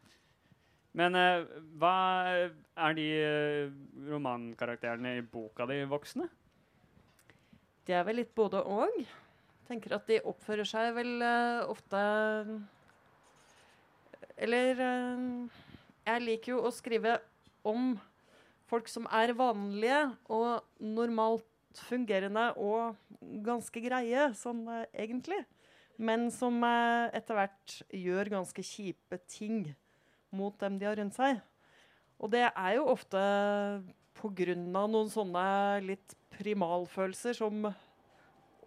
[0.98, 1.46] Men eh,
[1.80, 1.96] hva
[2.30, 3.74] er de eh,
[4.10, 6.28] romankarakterene i boka di voksne?
[7.86, 8.98] De er vel litt både og.
[9.70, 12.00] Tenker at de oppfører seg vel eh, ofte
[14.42, 15.28] Eller eh,
[16.08, 17.20] Jeg liker jo å skrive
[17.68, 17.94] om
[18.70, 21.46] folk som er vanlige og normalt
[21.86, 22.98] fungerende og
[23.46, 25.42] ganske greie, sånn eh, egentlig.
[26.02, 29.68] Men som eh, etter hvert gjør ganske kjipe ting
[30.36, 31.40] mot dem de har rundt seg.
[32.20, 33.20] Og det er jo ofte
[34.20, 35.44] av noen sånne
[35.86, 37.70] litt primalfølelser som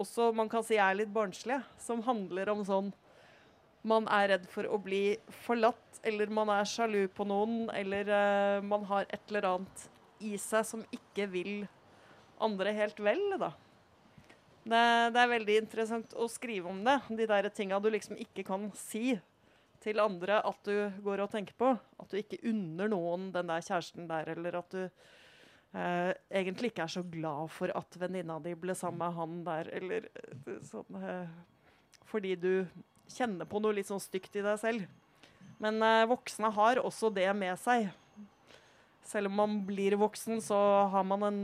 [0.01, 1.61] også man kan si er litt barnslige.
[1.77, 2.93] Som handler om sånn
[3.83, 8.63] man er redd for å bli forlatt, eller man er sjalu på noen, eller uh,
[8.65, 9.87] man har et eller annet
[10.23, 11.65] i seg som ikke vil
[12.43, 13.51] andre helt vel, da.
[14.63, 14.83] Det,
[15.15, 17.01] det er veldig interessant å skrive om det.
[17.11, 19.17] De der tinga du liksom ikke kan si
[19.83, 21.73] til andre at du går og tenker på.
[22.01, 26.87] At du ikke unner noen den der kjæresten der, eller at du eh, egentlig ikke
[26.87, 31.03] er så glad for at venninna di ble sammen med han der, eller eh, sånn
[31.03, 31.39] eh,
[32.13, 32.53] Fordi du
[33.13, 34.87] kjenner på noe litt sånn stygt i deg selv.
[35.63, 37.91] Men eh, voksne har også det med seg.
[39.07, 40.59] Selv om man blir voksen, så
[40.93, 41.41] har man en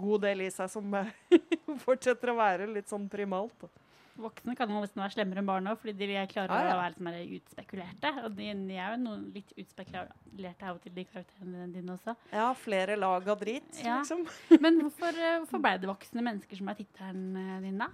[0.00, 1.12] god del i seg som eh,
[1.84, 3.56] fortsetter å være litt sånn primalt.
[3.60, 3.85] da.
[4.16, 6.74] Voksne kan jo nesten være slemmere enn barn òg, fordi de klarer Ah, ja.
[6.74, 8.12] å være litt mer utspekulerte.
[8.24, 12.14] Og de, de er jo noen litt utspekulerte av og til, de karakterene dine også.
[12.32, 13.98] Ja, flere lag av drit, Ja.
[14.00, 14.24] liksom.
[14.64, 17.90] Men hvorfor, eh, hvorfor ble det voksne mennesker som er tittelen eh, din, da?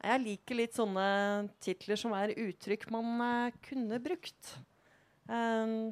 [0.00, 1.06] Jeg liker litt sånne
[1.60, 4.54] titler som er uttrykk man uh, kunne brukt.
[5.28, 5.90] Um,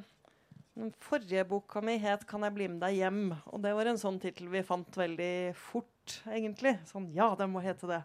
[0.79, 3.99] den forrige boka mi het 'Kan jeg bli med deg hjem?', og det var en
[4.01, 6.79] sånn tittel vi fant veldig fort, egentlig.
[6.89, 8.01] Sånn, ja, den må hete det.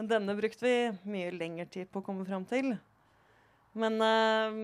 [0.00, 0.76] Denne brukte vi
[1.12, 2.72] mye lengre tid på å komme fram til.
[3.76, 4.56] Men eh,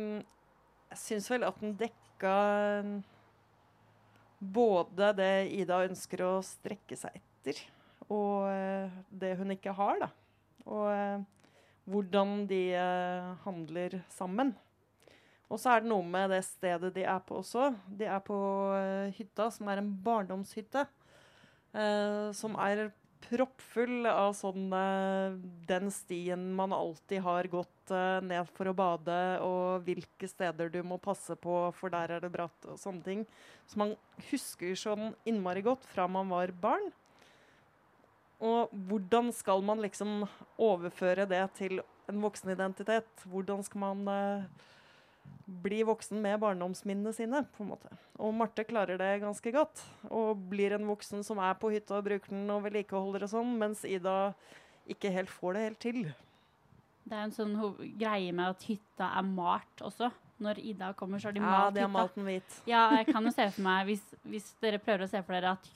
[0.94, 2.34] jeg syns vel at den dekka
[2.78, 2.92] eh,
[4.40, 7.60] både det Ida ønsker å strekke seg etter,
[8.08, 10.10] og eh, det hun ikke har, da.
[10.66, 11.18] Og eh,
[11.86, 14.54] hvordan de eh, handler sammen.
[15.46, 17.70] Og så er det noe med det stedet de er på også.
[17.86, 18.38] De er på
[18.74, 20.88] eh, hytta, som er en barndomshytte.
[22.32, 22.88] som er
[23.24, 25.36] proppfull av sånn eh,
[25.68, 30.80] den stien man alltid har gått eh, ned for å bade, og hvilke steder du
[30.86, 33.24] må passe på, for der er det bratt, og sånne ting.
[33.66, 33.96] Så man
[34.30, 36.90] husker sånn innmari godt fra man var barn.
[38.44, 40.26] Og hvordan skal man liksom
[40.60, 43.08] overføre det til en voksenidentitet?
[43.24, 44.66] Hvordan skal man eh,
[45.46, 47.90] bli voksen med barndomsminnene sine, på en måte.
[48.18, 52.06] Og Marte klarer det ganske godt, og blir en voksen som er på hytta og
[52.08, 54.32] bruker den og vedlikeholder og sånn, mens Ida
[54.90, 56.00] ikke helt får det helt til.
[57.06, 57.54] Det er en sånn
[57.98, 60.10] greie med at hytta er malt også.
[60.42, 61.92] Når Ida kommer, så har de Ja, malt de har hytta.
[61.94, 62.56] malt den hvit.
[62.68, 65.54] Ja, jeg kan jo se for meg, hvis, hvis dere prøver å se for dere
[65.54, 65.70] at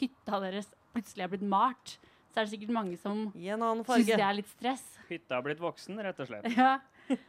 [0.00, 1.98] hytta deres plutselig er blitt malt,
[2.32, 4.82] så er det sikkert mange som I syns det er litt stress.
[5.06, 6.48] Hytta har blitt voksen, rett og slett.
[6.56, 6.78] Ja.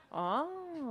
[0.10, 0.65] Ah.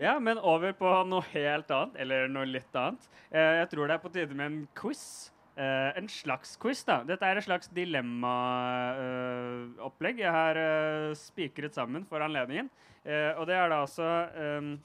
[0.00, 3.02] Ja, men over på noe helt annet, eller noe litt annet.
[3.28, 5.28] Eh, jeg tror det er på tide med en quiz.
[5.60, 7.02] Eh, en slags quiz, da.
[7.04, 12.72] Dette er et slags dilemmaopplegg jeg har eh, spikret sammen for anledningen.
[13.04, 14.80] Eh, og det er da altså eh,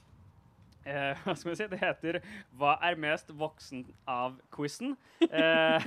[0.84, 1.72] eh, Hva skal vi si?
[1.72, 2.20] Det heter
[2.52, 5.00] 'Hva er mest voksen av?'-quizen.
[5.32, 5.80] Eh,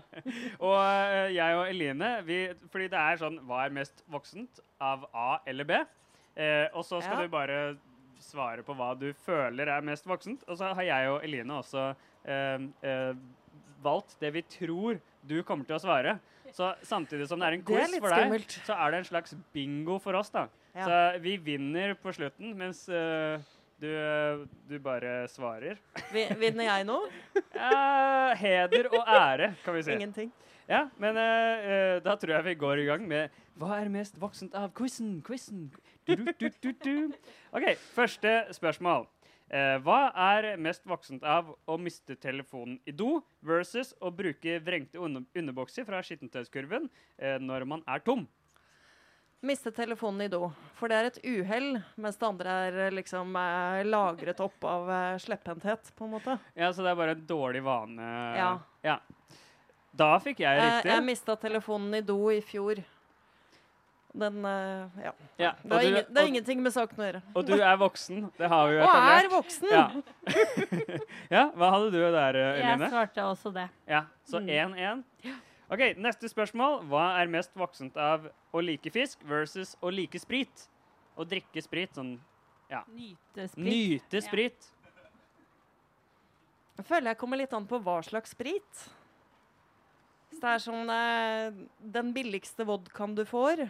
[0.68, 5.04] og eh, jeg og Eline vi, Fordi det er sånn 'Hva er mest voksent av
[5.12, 5.84] A eller B?'
[6.36, 7.22] Eh, og så skal Ja.
[7.22, 7.76] du bare
[8.22, 10.44] svare på hva du føler er mest voksent.
[10.48, 13.14] Og så har jeg og Eline også eh, eh,
[13.82, 16.18] valgt det vi tror du kommer til å svare.
[16.52, 18.56] Så samtidig som det er en quiz er for deg, skummelt.
[18.66, 20.46] så er det en slags bingo for oss, da.
[20.74, 20.84] Ja.
[20.84, 23.40] Så vi vinner på slutten, mens uh,
[23.80, 25.78] du, eh, du bare svarer.
[26.12, 26.98] Vinner jeg nå?
[27.56, 29.92] Ja, heder og ære, kan vi si.
[29.96, 30.32] Ingenting.
[30.72, 34.54] Ja, men eh, da tror jeg vi går i gang med Hva er mest voksent
[34.56, 35.18] av quizen?
[35.26, 35.66] Quizen.
[37.52, 39.04] OK, første spørsmål.
[39.52, 39.98] Uh, hva
[40.32, 45.84] er mest voksent av å miste telefonen i do versus å bruke vrengte under underbukser
[45.84, 48.24] fra skittentøyskurven uh, når man er tom?
[49.42, 50.46] Miste telefonen i do.
[50.78, 55.16] For det er et uhell, mens det andre er liksom eh, lagret opp av eh,
[55.18, 56.36] slepphendthet, på en måte.
[56.54, 58.06] Ja, Så det er bare en dårlig vane?
[58.38, 58.52] Ja.
[58.86, 59.00] Ja.
[59.94, 60.90] Da fikk jeg Eh, riktig.
[60.90, 62.82] jeg mista telefonen i do i fjor.
[64.14, 65.12] Den eh, Ja.
[65.38, 67.22] Ja, Det har, og, ingen, det har og, ingenting med saken å gjøre.
[67.34, 68.30] og du er voksen.
[68.38, 69.68] Det har vi jo Og er voksen!
[69.70, 69.90] Ja.
[71.36, 72.78] ja, hva hadde du der, Eline?
[72.84, 73.68] Jeg svarte også det.
[73.88, 74.74] Ja, Så Mm.
[74.74, 75.04] 1-1.
[75.72, 76.82] OK, neste spørsmål.
[76.88, 80.68] Hva er mest voksent av å like fisk versus å like sprit?
[81.16, 81.92] Å drikke sprit.
[81.94, 82.18] Sånn
[82.88, 83.56] Nyte sprit.
[83.64, 84.20] nyte Ja.
[84.20, 84.70] sprit.
[86.78, 88.88] Jeg føler jeg kommer litt an på hva slags sprit.
[90.32, 91.60] Så det er sånn eh,
[91.94, 93.66] Den billigste vodkaen du får,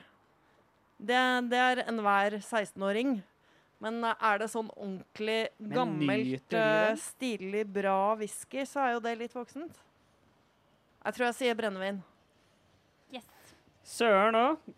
[1.02, 1.20] det,
[1.50, 3.16] det er enhver 16-åring.
[3.82, 9.34] Men er det sånn ordentlig gammelt, eh, stilig, bra whisky, så er jo det litt
[9.34, 9.80] voksent.
[11.02, 11.98] Jeg tror jeg sier brennevin.
[13.10, 13.26] Yes.
[13.82, 14.70] Søren òg.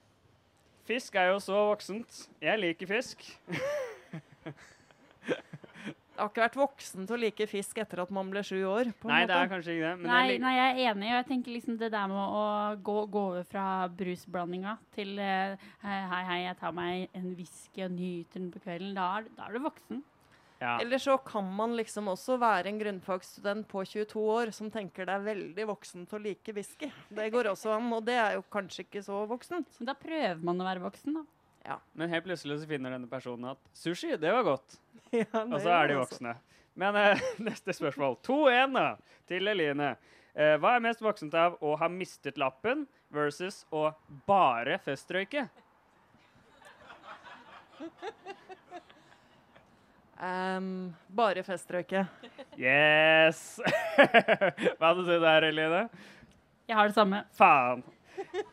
[0.89, 2.25] Fisk er jo så voksent.
[2.45, 3.29] Jeg liker fisk.
[6.15, 8.93] Jeg har ikke vært voksen til å like fisk etter at man ble sju år.
[9.03, 9.33] på Nei, måte.
[9.33, 9.99] det er kanskje ikke det.
[9.99, 11.09] Men Nei, jeg lik- nei, jeg er enig.
[11.11, 15.57] Og jeg tenker liksom det der med å gå, gå over fra brusblandinga til eh,
[15.83, 16.01] hei,
[16.31, 18.95] hei, jeg tar meg en whisky og nyter den på kvelden.
[18.95, 20.03] Da er, da er du voksen.
[20.61, 20.79] ja.
[20.81, 25.17] Eller så kan man liksom også være en grunnfagsstudent på 22 år som tenker det
[25.19, 26.93] er veldig voksent å like whisky.
[27.11, 29.67] Det går også an, og det er jo kanskje ikke så voksent.
[29.81, 31.25] Men da prøver man å være voksen, da.
[31.93, 34.81] Men helt plutselig så finner denne personen at sushi, det var godt.
[35.15, 36.35] Ja, Og så er de det voksne.
[36.75, 38.17] Men uh, neste spørsmål.
[38.27, 38.79] 2-1
[39.31, 39.95] til Eline.
[40.35, 42.83] Uh, hva er mest voksent av å ha mistet lappen
[43.15, 43.93] versus å
[44.27, 45.47] bare festrøyke?
[50.19, 52.05] Um, bare festrøyke.
[52.59, 53.61] Yes!
[54.79, 55.85] hva hadde du der, Eline?
[56.67, 57.23] Jeg har det samme.
[57.37, 57.85] Faen.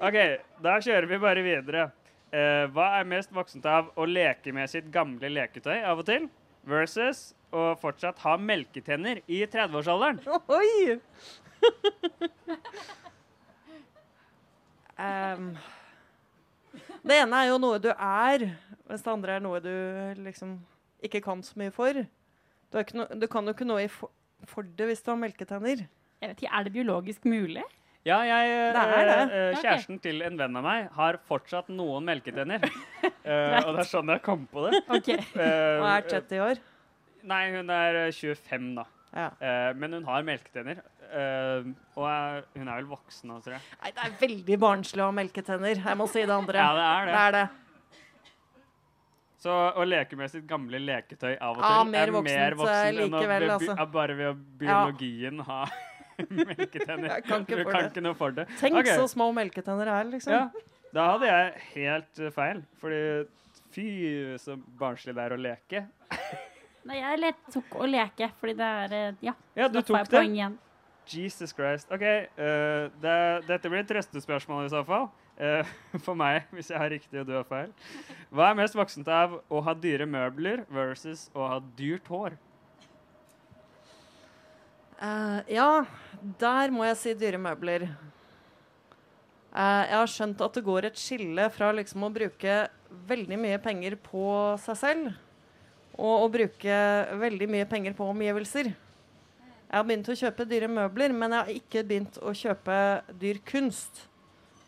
[0.01, 0.17] OK,
[0.61, 1.89] da kjører vi bare videre.
[2.31, 6.29] Eh, hva er mest voksent av å leke med sitt gamle leketøy av og til
[6.63, 10.21] versus å fortsatt ha melketenner i 30-årsalderen?
[10.55, 10.95] Oi!
[14.95, 15.51] um,
[17.03, 18.47] det ene er jo noe du er,
[18.87, 19.75] mens det andre er noe du
[20.23, 20.55] liksom
[21.03, 21.99] ikke kan så mye for.
[21.99, 24.13] Du, er ikke no, du kan jo ikke noe i for,
[24.47, 25.83] for det hvis du har melketenner.
[26.21, 27.67] Jeg vet ikke, Er det biologisk mulig?
[28.03, 29.17] Ja, jeg, eh, Det er det.
[29.31, 29.61] eh, Ok.
[29.63, 32.61] kjæresten til en venn av meg har fortsatt noen melketenner.
[33.21, 34.79] Eh, og det er sånn jeg kom på det.
[34.89, 35.09] Ok.
[35.13, 36.59] Eh, Og er 30 år.
[37.29, 38.85] Nei, hun er eh, 25 da.
[39.13, 39.27] Ja.
[39.37, 40.79] Eh, men hun har melketenner.
[41.11, 41.67] Eh,
[41.99, 43.61] og er, hun er vel voksen nå, tror jeg.
[43.83, 45.83] Nei, det er veldig barnslig å ha melketenner.
[45.85, 46.57] Jeg må si det andre.
[46.65, 47.13] Ja, det er det.
[47.13, 47.45] Det er det.
[49.41, 52.57] Så å leke med sitt gamle leketøy av og Ja, til mer er voksent, mer
[52.59, 53.87] voksen enn å likevel, altså.
[53.93, 55.61] bare ved biologien ha
[56.29, 57.07] melketenner.
[57.15, 57.91] Jeg kan ikke du for kan det.
[57.91, 58.47] ikke noe for det.
[58.59, 58.97] Tenk okay.
[58.99, 60.33] så små melketenner er, liksom.
[60.35, 62.63] Ja, da hadde jeg helt eh, feil.
[62.81, 63.01] Fordi
[63.71, 63.85] fy,
[64.41, 65.85] så barnslig det er å leke.
[66.89, 70.25] Nei, jeg lett tok å leke, fordi det er eh, Ja, Ja, du tok det.
[70.27, 70.59] igjen.
[71.11, 71.89] Jesus Christ.
[71.91, 72.03] OK,
[72.37, 73.15] uh, det,
[73.47, 75.09] dette blir et trøstespørsmål i så fall.
[75.41, 75.65] Eh,
[76.05, 77.71] for meg, hvis jeg har riktig og du har feil.
[78.29, 82.37] Hva er mest voksent av å ha dyre møbler versus å ha dyrt hår?
[85.01, 85.81] Eh, ja,
[86.37, 87.87] der må jeg si dyre møbler.
[89.51, 92.53] Uh, jeg har skjønt at det går et skille fra liksom å bruke
[93.09, 94.21] veldig mye penger på
[94.63, 95.09] seg selv,
[95.97, 96.77] og å bruke
[97.19, 98.69] veldig mye penger på omgivelser.
[98.71, 102.77] Jeg har begynt å kjøpe dyre møbler, men jeg har ikke begynt å kjøpe
[103.19, 104.05] dyr kunst.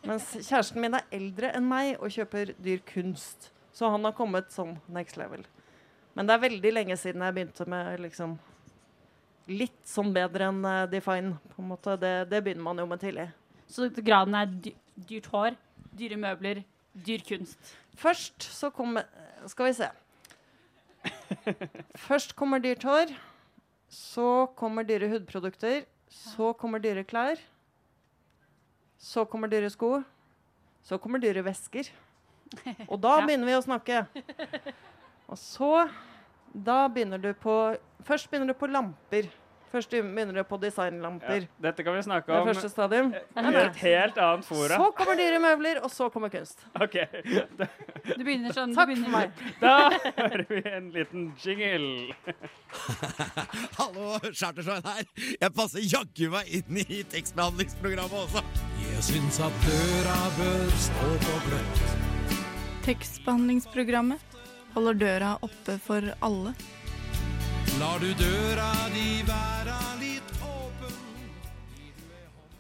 [0.04, 3.54] Mens kjæresten min er eldre enn meg og kjøper dyr kunst.
[3.72, 5.46] Så han har kommet sånn next level.
[6.14, 8.36] Men det er veldig lenge siden jeg begynte med liksom
[9.48, 11.36] litt sånn bedre enn uh, Define.
[11.54, 11.98] på en måte.
[12.00, 13.28] Det, det begynner man jo med tidlig.
[13.68, 14.74] Så graden er dy
[15.10, 15.56] dyrt hår,
[15.98, 16.62] dyre møbler,
[16.94, 17.58] dyr kunst.
[17.98, 19.06] Først så kommer
[19.50, 19.90] Skal vi se.
[22.08, 23.12] Først kommer dyrt hår.
[23.94, 25.84] Så kommer dyre hudprodukter.
[26.10, 27.42] Så kommer dyre klær.
[29.04, 29.98] Så kommer dyre sko.
[30.86, 31.90] Så kommer dyre vesker.
[32.92, 33.26] Og da Ja.
[33.26, 34.06] begynner vi å snakke.
[35.32, 35.72] Og så
[36.54, 39.30] Da begynner du på Først begynner du på lamper.
[39.74, 41.48] Først begynner du på Ja, designlamper.
[41.62, 43.08] dette kan vi snakke Det om første stadium.
[43.14, 44.76] i et helt annet fora.
[44.78, 46.60] Så kommer dyre møbler, og så kommer kunst.
[46.80, 46.94] OK.
[48.18, 48.76] Du begynner sånn.
[48.76, 49.32] Takk begynner, for meg.
[49.62, 49.90] Da
[50.20, 52.14] hører vi en liten jingle.
[53.80, 55.04] Hallo, Chartersveien her.
[55.42, 58.44] Jeg passer jaggu meg inn i tekstbehandlingsprogrammet også.
[58.84, 61.84] Jeg syns at døra bør stå på gløtt.
[62.84, 64.33] Tekstbehandlingsprogrammet
[64.74, 66.54] holder døra oppe for alle.
[67.80, 70.96] Lar du døra di være litt åpen?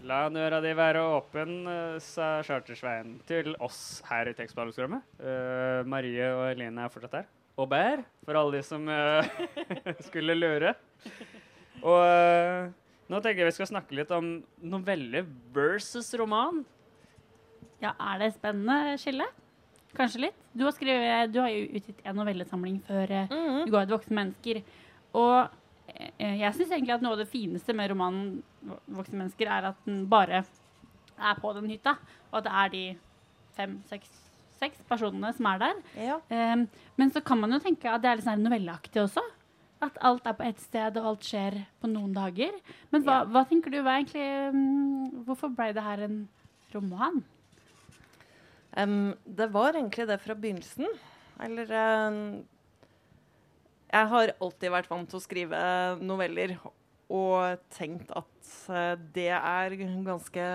[0.10, 5.06] La døra di være åpen, eh, sa Chartersveien til oss her i Tekstbehandlingsrommet.
[5.22, 7.30] Uh, Marie og Eline er fortsatt her.
[7.58, 9.22] Og Bær, for alle de som uh,
[10.08, 10.74] skulle lure.
[11.84, 12.72] Og uh,
[13.10, 16.64] nå tenker jeg vi skal snakke litt om novelle versus roman.
[17.84, 19.28] Ja, er det spennende skille?
[19.98, 20.40] Kanskje litt.
[20.54, 23.66] Du har, skrevet, du har jo utgitt en novellesamling før mm -hmm.
[23.66, 24.64] du ga ut voksne mennesker.
[25.14, 25.50] Og
[26.20, 29.70] eh, jeg syns egentlig at noe av det fineste med romanen Vo- Voksne mennesker er
[29.70, 30.44] at den bare
[31.20, 31.96] er på den hytta,
[32.32, 32.98] og at det er de
[33.56, 34.24] fem-seks
[34.64, 35.80] seks personene som er der.
[36.00, 36.18] Ja.
[36.30, 36.68] Um,
[37.00, 39.24] men så kan man jo tenke at det er litt sånn novelleaktig også.
[39.84, 42.54] At alt er på ett sted, og alt skjer på noen dager.
[42.94, 43.82] Men hva, hva tenker du?
[43.84, 44.24] Hva egentlig,
[44.54, 46.22] um, hvorfor ble det her en
[46.74, 47.24] roman?
[48.78, 50.88] Em, det var egentlig det fra begynnelsen.
[51.44, 52.22] Eller em,
[53.94, 55.60] Jeg har alltid vært vant til å skrive
[56.02, 56.56] noveller
[57.14, 60.46] og tenkt at uh, det er ganske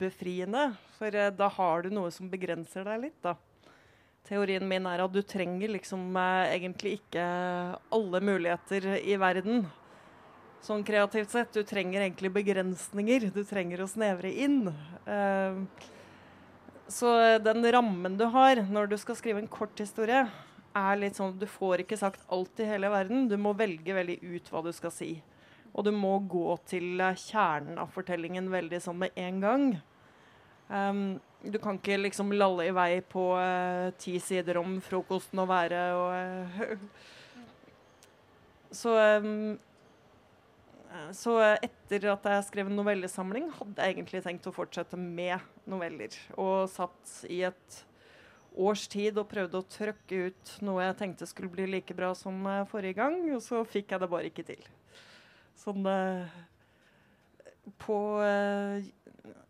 [0.00, 0.70] befriende.
[0.96, 3.34] For uh, da har du noe som begrenser deg litt, da.
[4.28, 7.26] Teorien min er at du trenger liksom uh, egentlig ikke
[7.92, 9.66] alle muligheter i verden.
[10.64, 11.52] Sånn kreativt sett.
[11.54, 13.28] Du trenger egentlig begrensninger.
[13.34, 14.72] Du trenger å snevre inn.
[15.04, 15.66] Em,
[16.88, 17.14] så
[17.44, 20.22] den rammen du har når du skal skrive en kort historie,
[20.78, 23.26] er litt sånn at du får ikke sagt alt i hele verden.
[23.28, 25.10] Du må velge veldig ut hva du skal si.
[25.74, 29.66] Og du må gå til eh, kjernen av fortellingen veldig sånn med en gang.
[30.68, 31.02] Um,
[31.42, 35.94] du kan ikke liksom lalle i vei på uh, ti sider om frokosten og været
[35.96, 36.82] og uh,
[38.80, 39.54] Så um,
[41.12, 45.36] så etter at jeg skrev en novellesamling, hadde jeg egentlig tenkt å fortsette med
[45.68, 46.14] noveller.
[46.40, 47.78] Og satt i et
[48.58, 52.40] års tid og prøvde å trøkke ut noe jeg tenkte skulle bli like bra som
[52.48, 54.64] eh, forrige gang, og så fikk jeg det bare ikke til.
[55.58, 56.40] Sånn eh,
[57.78, 57.98] På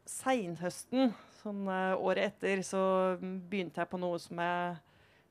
[0.08, 1.12] seinhøsten,
[1.42, 2.82] sånn eh, året etter, så
[3.20, 4.76] begynte jeg på noe som jeg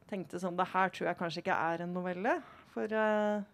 [0.07, 2.37] tenkte sånn Det her tror jeg kanskje ikke er en novelle.
[2.73, 3.45] For eh,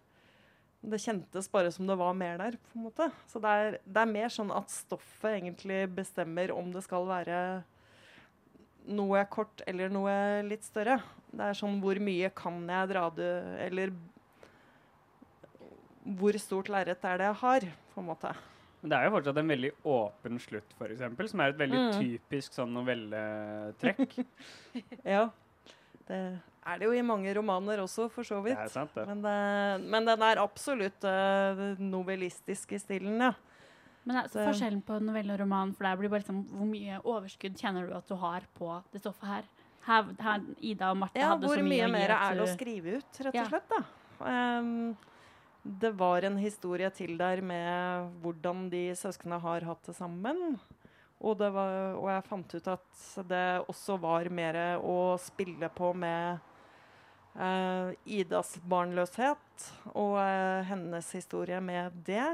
[0.84, 2.56] det kjentes bare som det var mer der.
[2.60, 3.06] på en måte.
[3.30, 7.38] Så det er, det er mer sånn at stoffet egentlig bestemmer om det skal være
[8.92, 10.14] noe kort eller noe
[10.44, 10.98] litt større.
[11.32, 13.30] Det er sånn hvor mye kan jeg dra det
[13.64, 13.94] Eller
[16.04, 17.64] hvor stort lerret er det jeg har,
[17.94, 18.34] på en måte.
[18.82, 21.92] Men det er jo fortsatt en veldig åpen slutt, eksempel, som er et veldig Mm.
[22.02, 24.18] typisk sånn novelletrekk.
[25.16, 25.30] Ja.
[26.04, 26.18] Det
[26.66, 28.56] er det jo i mange romaner også, for så vidt.
[28.56, 29.06] Det er sant, det.
[29.08, 33.32] Men, det, men den er absolutt uh, novellistisk i stilen, ja.
[34.04, 36.68] Men det er Det- forskjellen på novelle og roman, for der blir bare liksom, hvor
[36.68, 39.44] mye overskudd kjenner du at du har på det stoffet her?
[39.84, 42.44] Her, her Ida og Marte Ja, hadde så mye, mye å gi mer er det
[42.44, 43.44] å skrive ut, rett og Ja.
[43.48, 43.82] slett, da.
[44.24, 44.96] Um,
[45.64, 50.58] det var en historie til der med hvordan de søsknene har hatt det sammen.
[51.24, 55.94] Og, det var, og jeg fant ut at det også var mer å spille på
[55.96, 56.50] med eh,
[58.06, 62.28] Idas barnløshet og eh, hennes historie med det.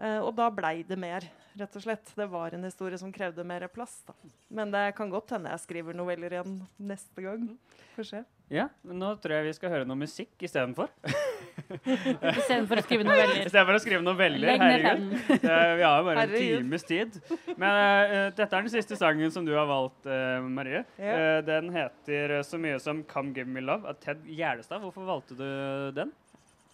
[0.00, 1.24] Eh, og da blei det mer,
[1.60, 2.12] rett og slett.
[2.16, 4.00] Det var en historie som krevde mer plass.
[4.08, 4.14] Da.
[4.56, 7.48] Men det kan godt hende jeg skriver noveller igjen neste gang.
[7.96, 8.22] Får se.
[8.50, 10.88] Ja, men nå tror jeg vi skal høre noe musikk istedenfor.
[11.70, 13.44] Istedenfor å skrive noveller.
[13.46, 14.56] Istedenfor å skrive noveller.
[14.58, 15.12] Herregud.
[15.44, 16.64] Det- Vi har jo bare en Herregud.
[16.64, 17.18] times tid.
[17.54, 20.82] Men uh, dette er den siste sangen som du har valgt, uh, Marie.
[20.98, 21.14] Ja.
[21.14, 25.36] Uh, den heter så mye som 'Come Give Me Love' av Ted Gjerdestad, Hvorfor valgte
[25.38, 26.10] du den?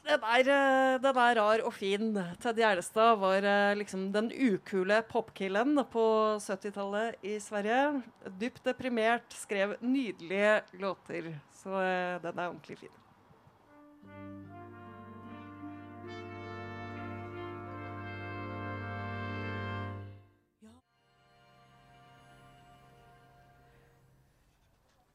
[0.07, 2.13] Den er, eh, den er rar og fin.
[2.39, 6.05] Ted Gjerdestad var eh, liksom den ukule popkillen på
[6.45, 8.05] 70-tallet i Sverige.
[8.39, 11.33] Dypt deprimert, skrev nydelige låter.
[11.51, 12.95] Så eh, den er ordentlig fin.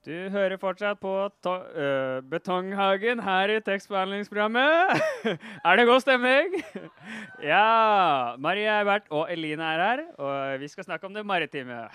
[0.02, 4.98] Du hører fortsatt på to øh, Betonghagen her i tekstbehandlingsprogrammet.
[5.66, 6.58] er det god stemning?
[7.52, 8.34] ja.
[8.42, 11.86] Marie Eibert og Eline er her, og vi skal snakke om det maritime.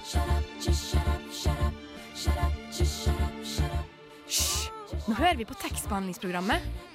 [0.00, 0.16] Hysj!
[5.10, 6.89] Nå hører vi på tekstbehandlingsprogrammet.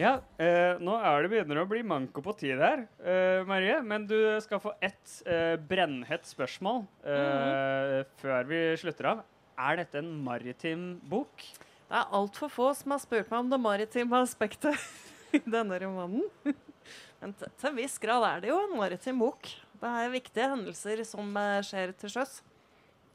[0.00, 3.74] Ja, eh, nå er det begynner å bli manko på tid her, eh, Marie.
[3.84, 9.20] Men du skal få ett eh, brennhett spørsmål eh, før vi slutter av.
[9.60, 11.44] Er dette en maritim bok?
[11.90, 14.88] Det er altfor få som har spurt meg om det maritime aspektet
[15.36, 16.24] i denne romanen.
[17.20, 19.52] Men til til en viss grad er det jo en maritim bok.
[19.82, 22.38] Det er viktige hendelser som eh, skjer til sjøs.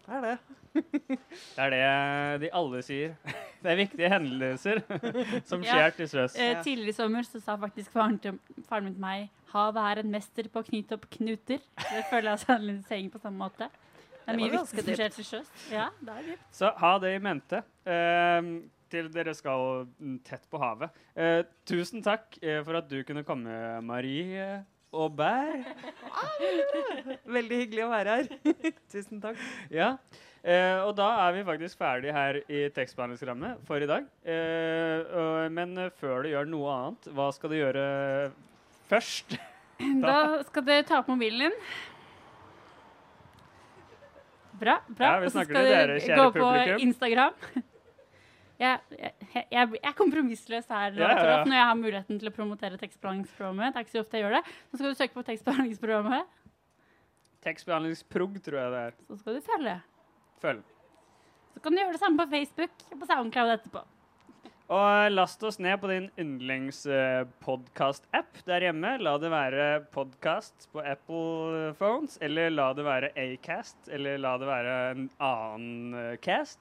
[0.06, 0.38] Det er det.
[1.56, 3.16] Det er det de alle sier.
[3.66, 4.82] Det er viktige hendelser
[5.50, 5.72] som Ja.
[5.74, 6.36] skjer til sjøs.
[6.38, 8.38] Eh, tidligere i sommer så sa faktisk faren, til,
[8.68, 11.64] faren min til meg Havet er en mester på å knyte opp knuter.
[11.80, 13.70] Det føler jeg saying på samme måte.
[14.26, 15.50] Det er mye viktig som skjer til sjøs.
[15.72, 16.46] Ja, det er dypt.
[16.54, 18.50] Så ha det i mente eh,
[18.92, 19.86] til dere skal
[20.28, 20.94] tett på havet.
[21.16, 24.66] Eh, tusen takk eh, for at du kunne komme, Marie
[24.96, 25.68] Aubert.
[27.28, 28.30] Veldig hyggelig å være her.
[28.94, 29.42] Tusen takk.
[29.74, 29.96] Ja.
[30.46, 34.06] Eh, og da er vi faktisk ferdig her i tekstbehandlingsprogrammet for i dag.
[34.22, 37.86] Eh, og, men før du gjør noe annet, hva skal du gjøre
[38.92, 39.38] først?
[39.76, 41.56] Da skal du ta opp mobilen din.
[44.56, 44.78] Bra.
[44.88, 45.10] bra.
[45.18, 46.84] Ja, Og så skal du dere, gå på publikum.
[46.88, 47.66] Instagram.
[48.60, 49.12] Jeg, jeg,
[49.52, 51.44] jeg, er kompromissløs her Ja, ja, ja.
[51.44, 53.74] når jeg har muligheten til å promotere tekstbehandlingsprogrammet.
[53.74, 54.44] Det er ikke så ofte jeg gjør det.
[54.70, 56.24] Så skal du søke på tekstbehandlingsprogrammet,
[57.46, 58.94] Tekstbehandlingsprog, tror jeg det er.
[59.06, 59.76] så skal du følge.
[60.42, 60.62] Følg.
[61.54, 63.82] Så kan du gjøre det samme på Facebook og på SoundCloud etterpå.
[64.66, 68.96] Og last oss ned på din yndlingspodkast-app der hjemme.
[68.98, 74.50] La det være podkast på Apple phones, eller la det være Acast, eller la det
[74.50, 76.58] være en annen eh, cast.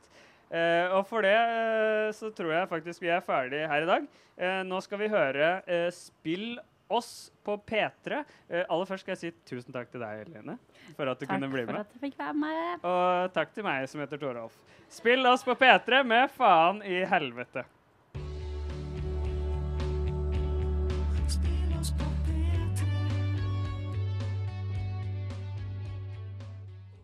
[0.50, 4.06] Eh, og for det eh, så tror jeg faktisk vi er ferdig her i dag.
[4.36, 5.56] Eh, nå skal vi høre
[5.94, 6.58] Spill
[6.92, 8.24] oss på P3.
[8.48, 10.58] Eh, aller først skal jeg si tusen takk til deg, Helene,
[10.96, 11.72] for at du Takk kunne bli med.
[11.72, 12.84] Takk for at jeg fikk være med.
[12.90, 14.58] Og takk til meg som heter Torolf.
[14.92, 17.64] Spill oss på P3 med Faen i helvete.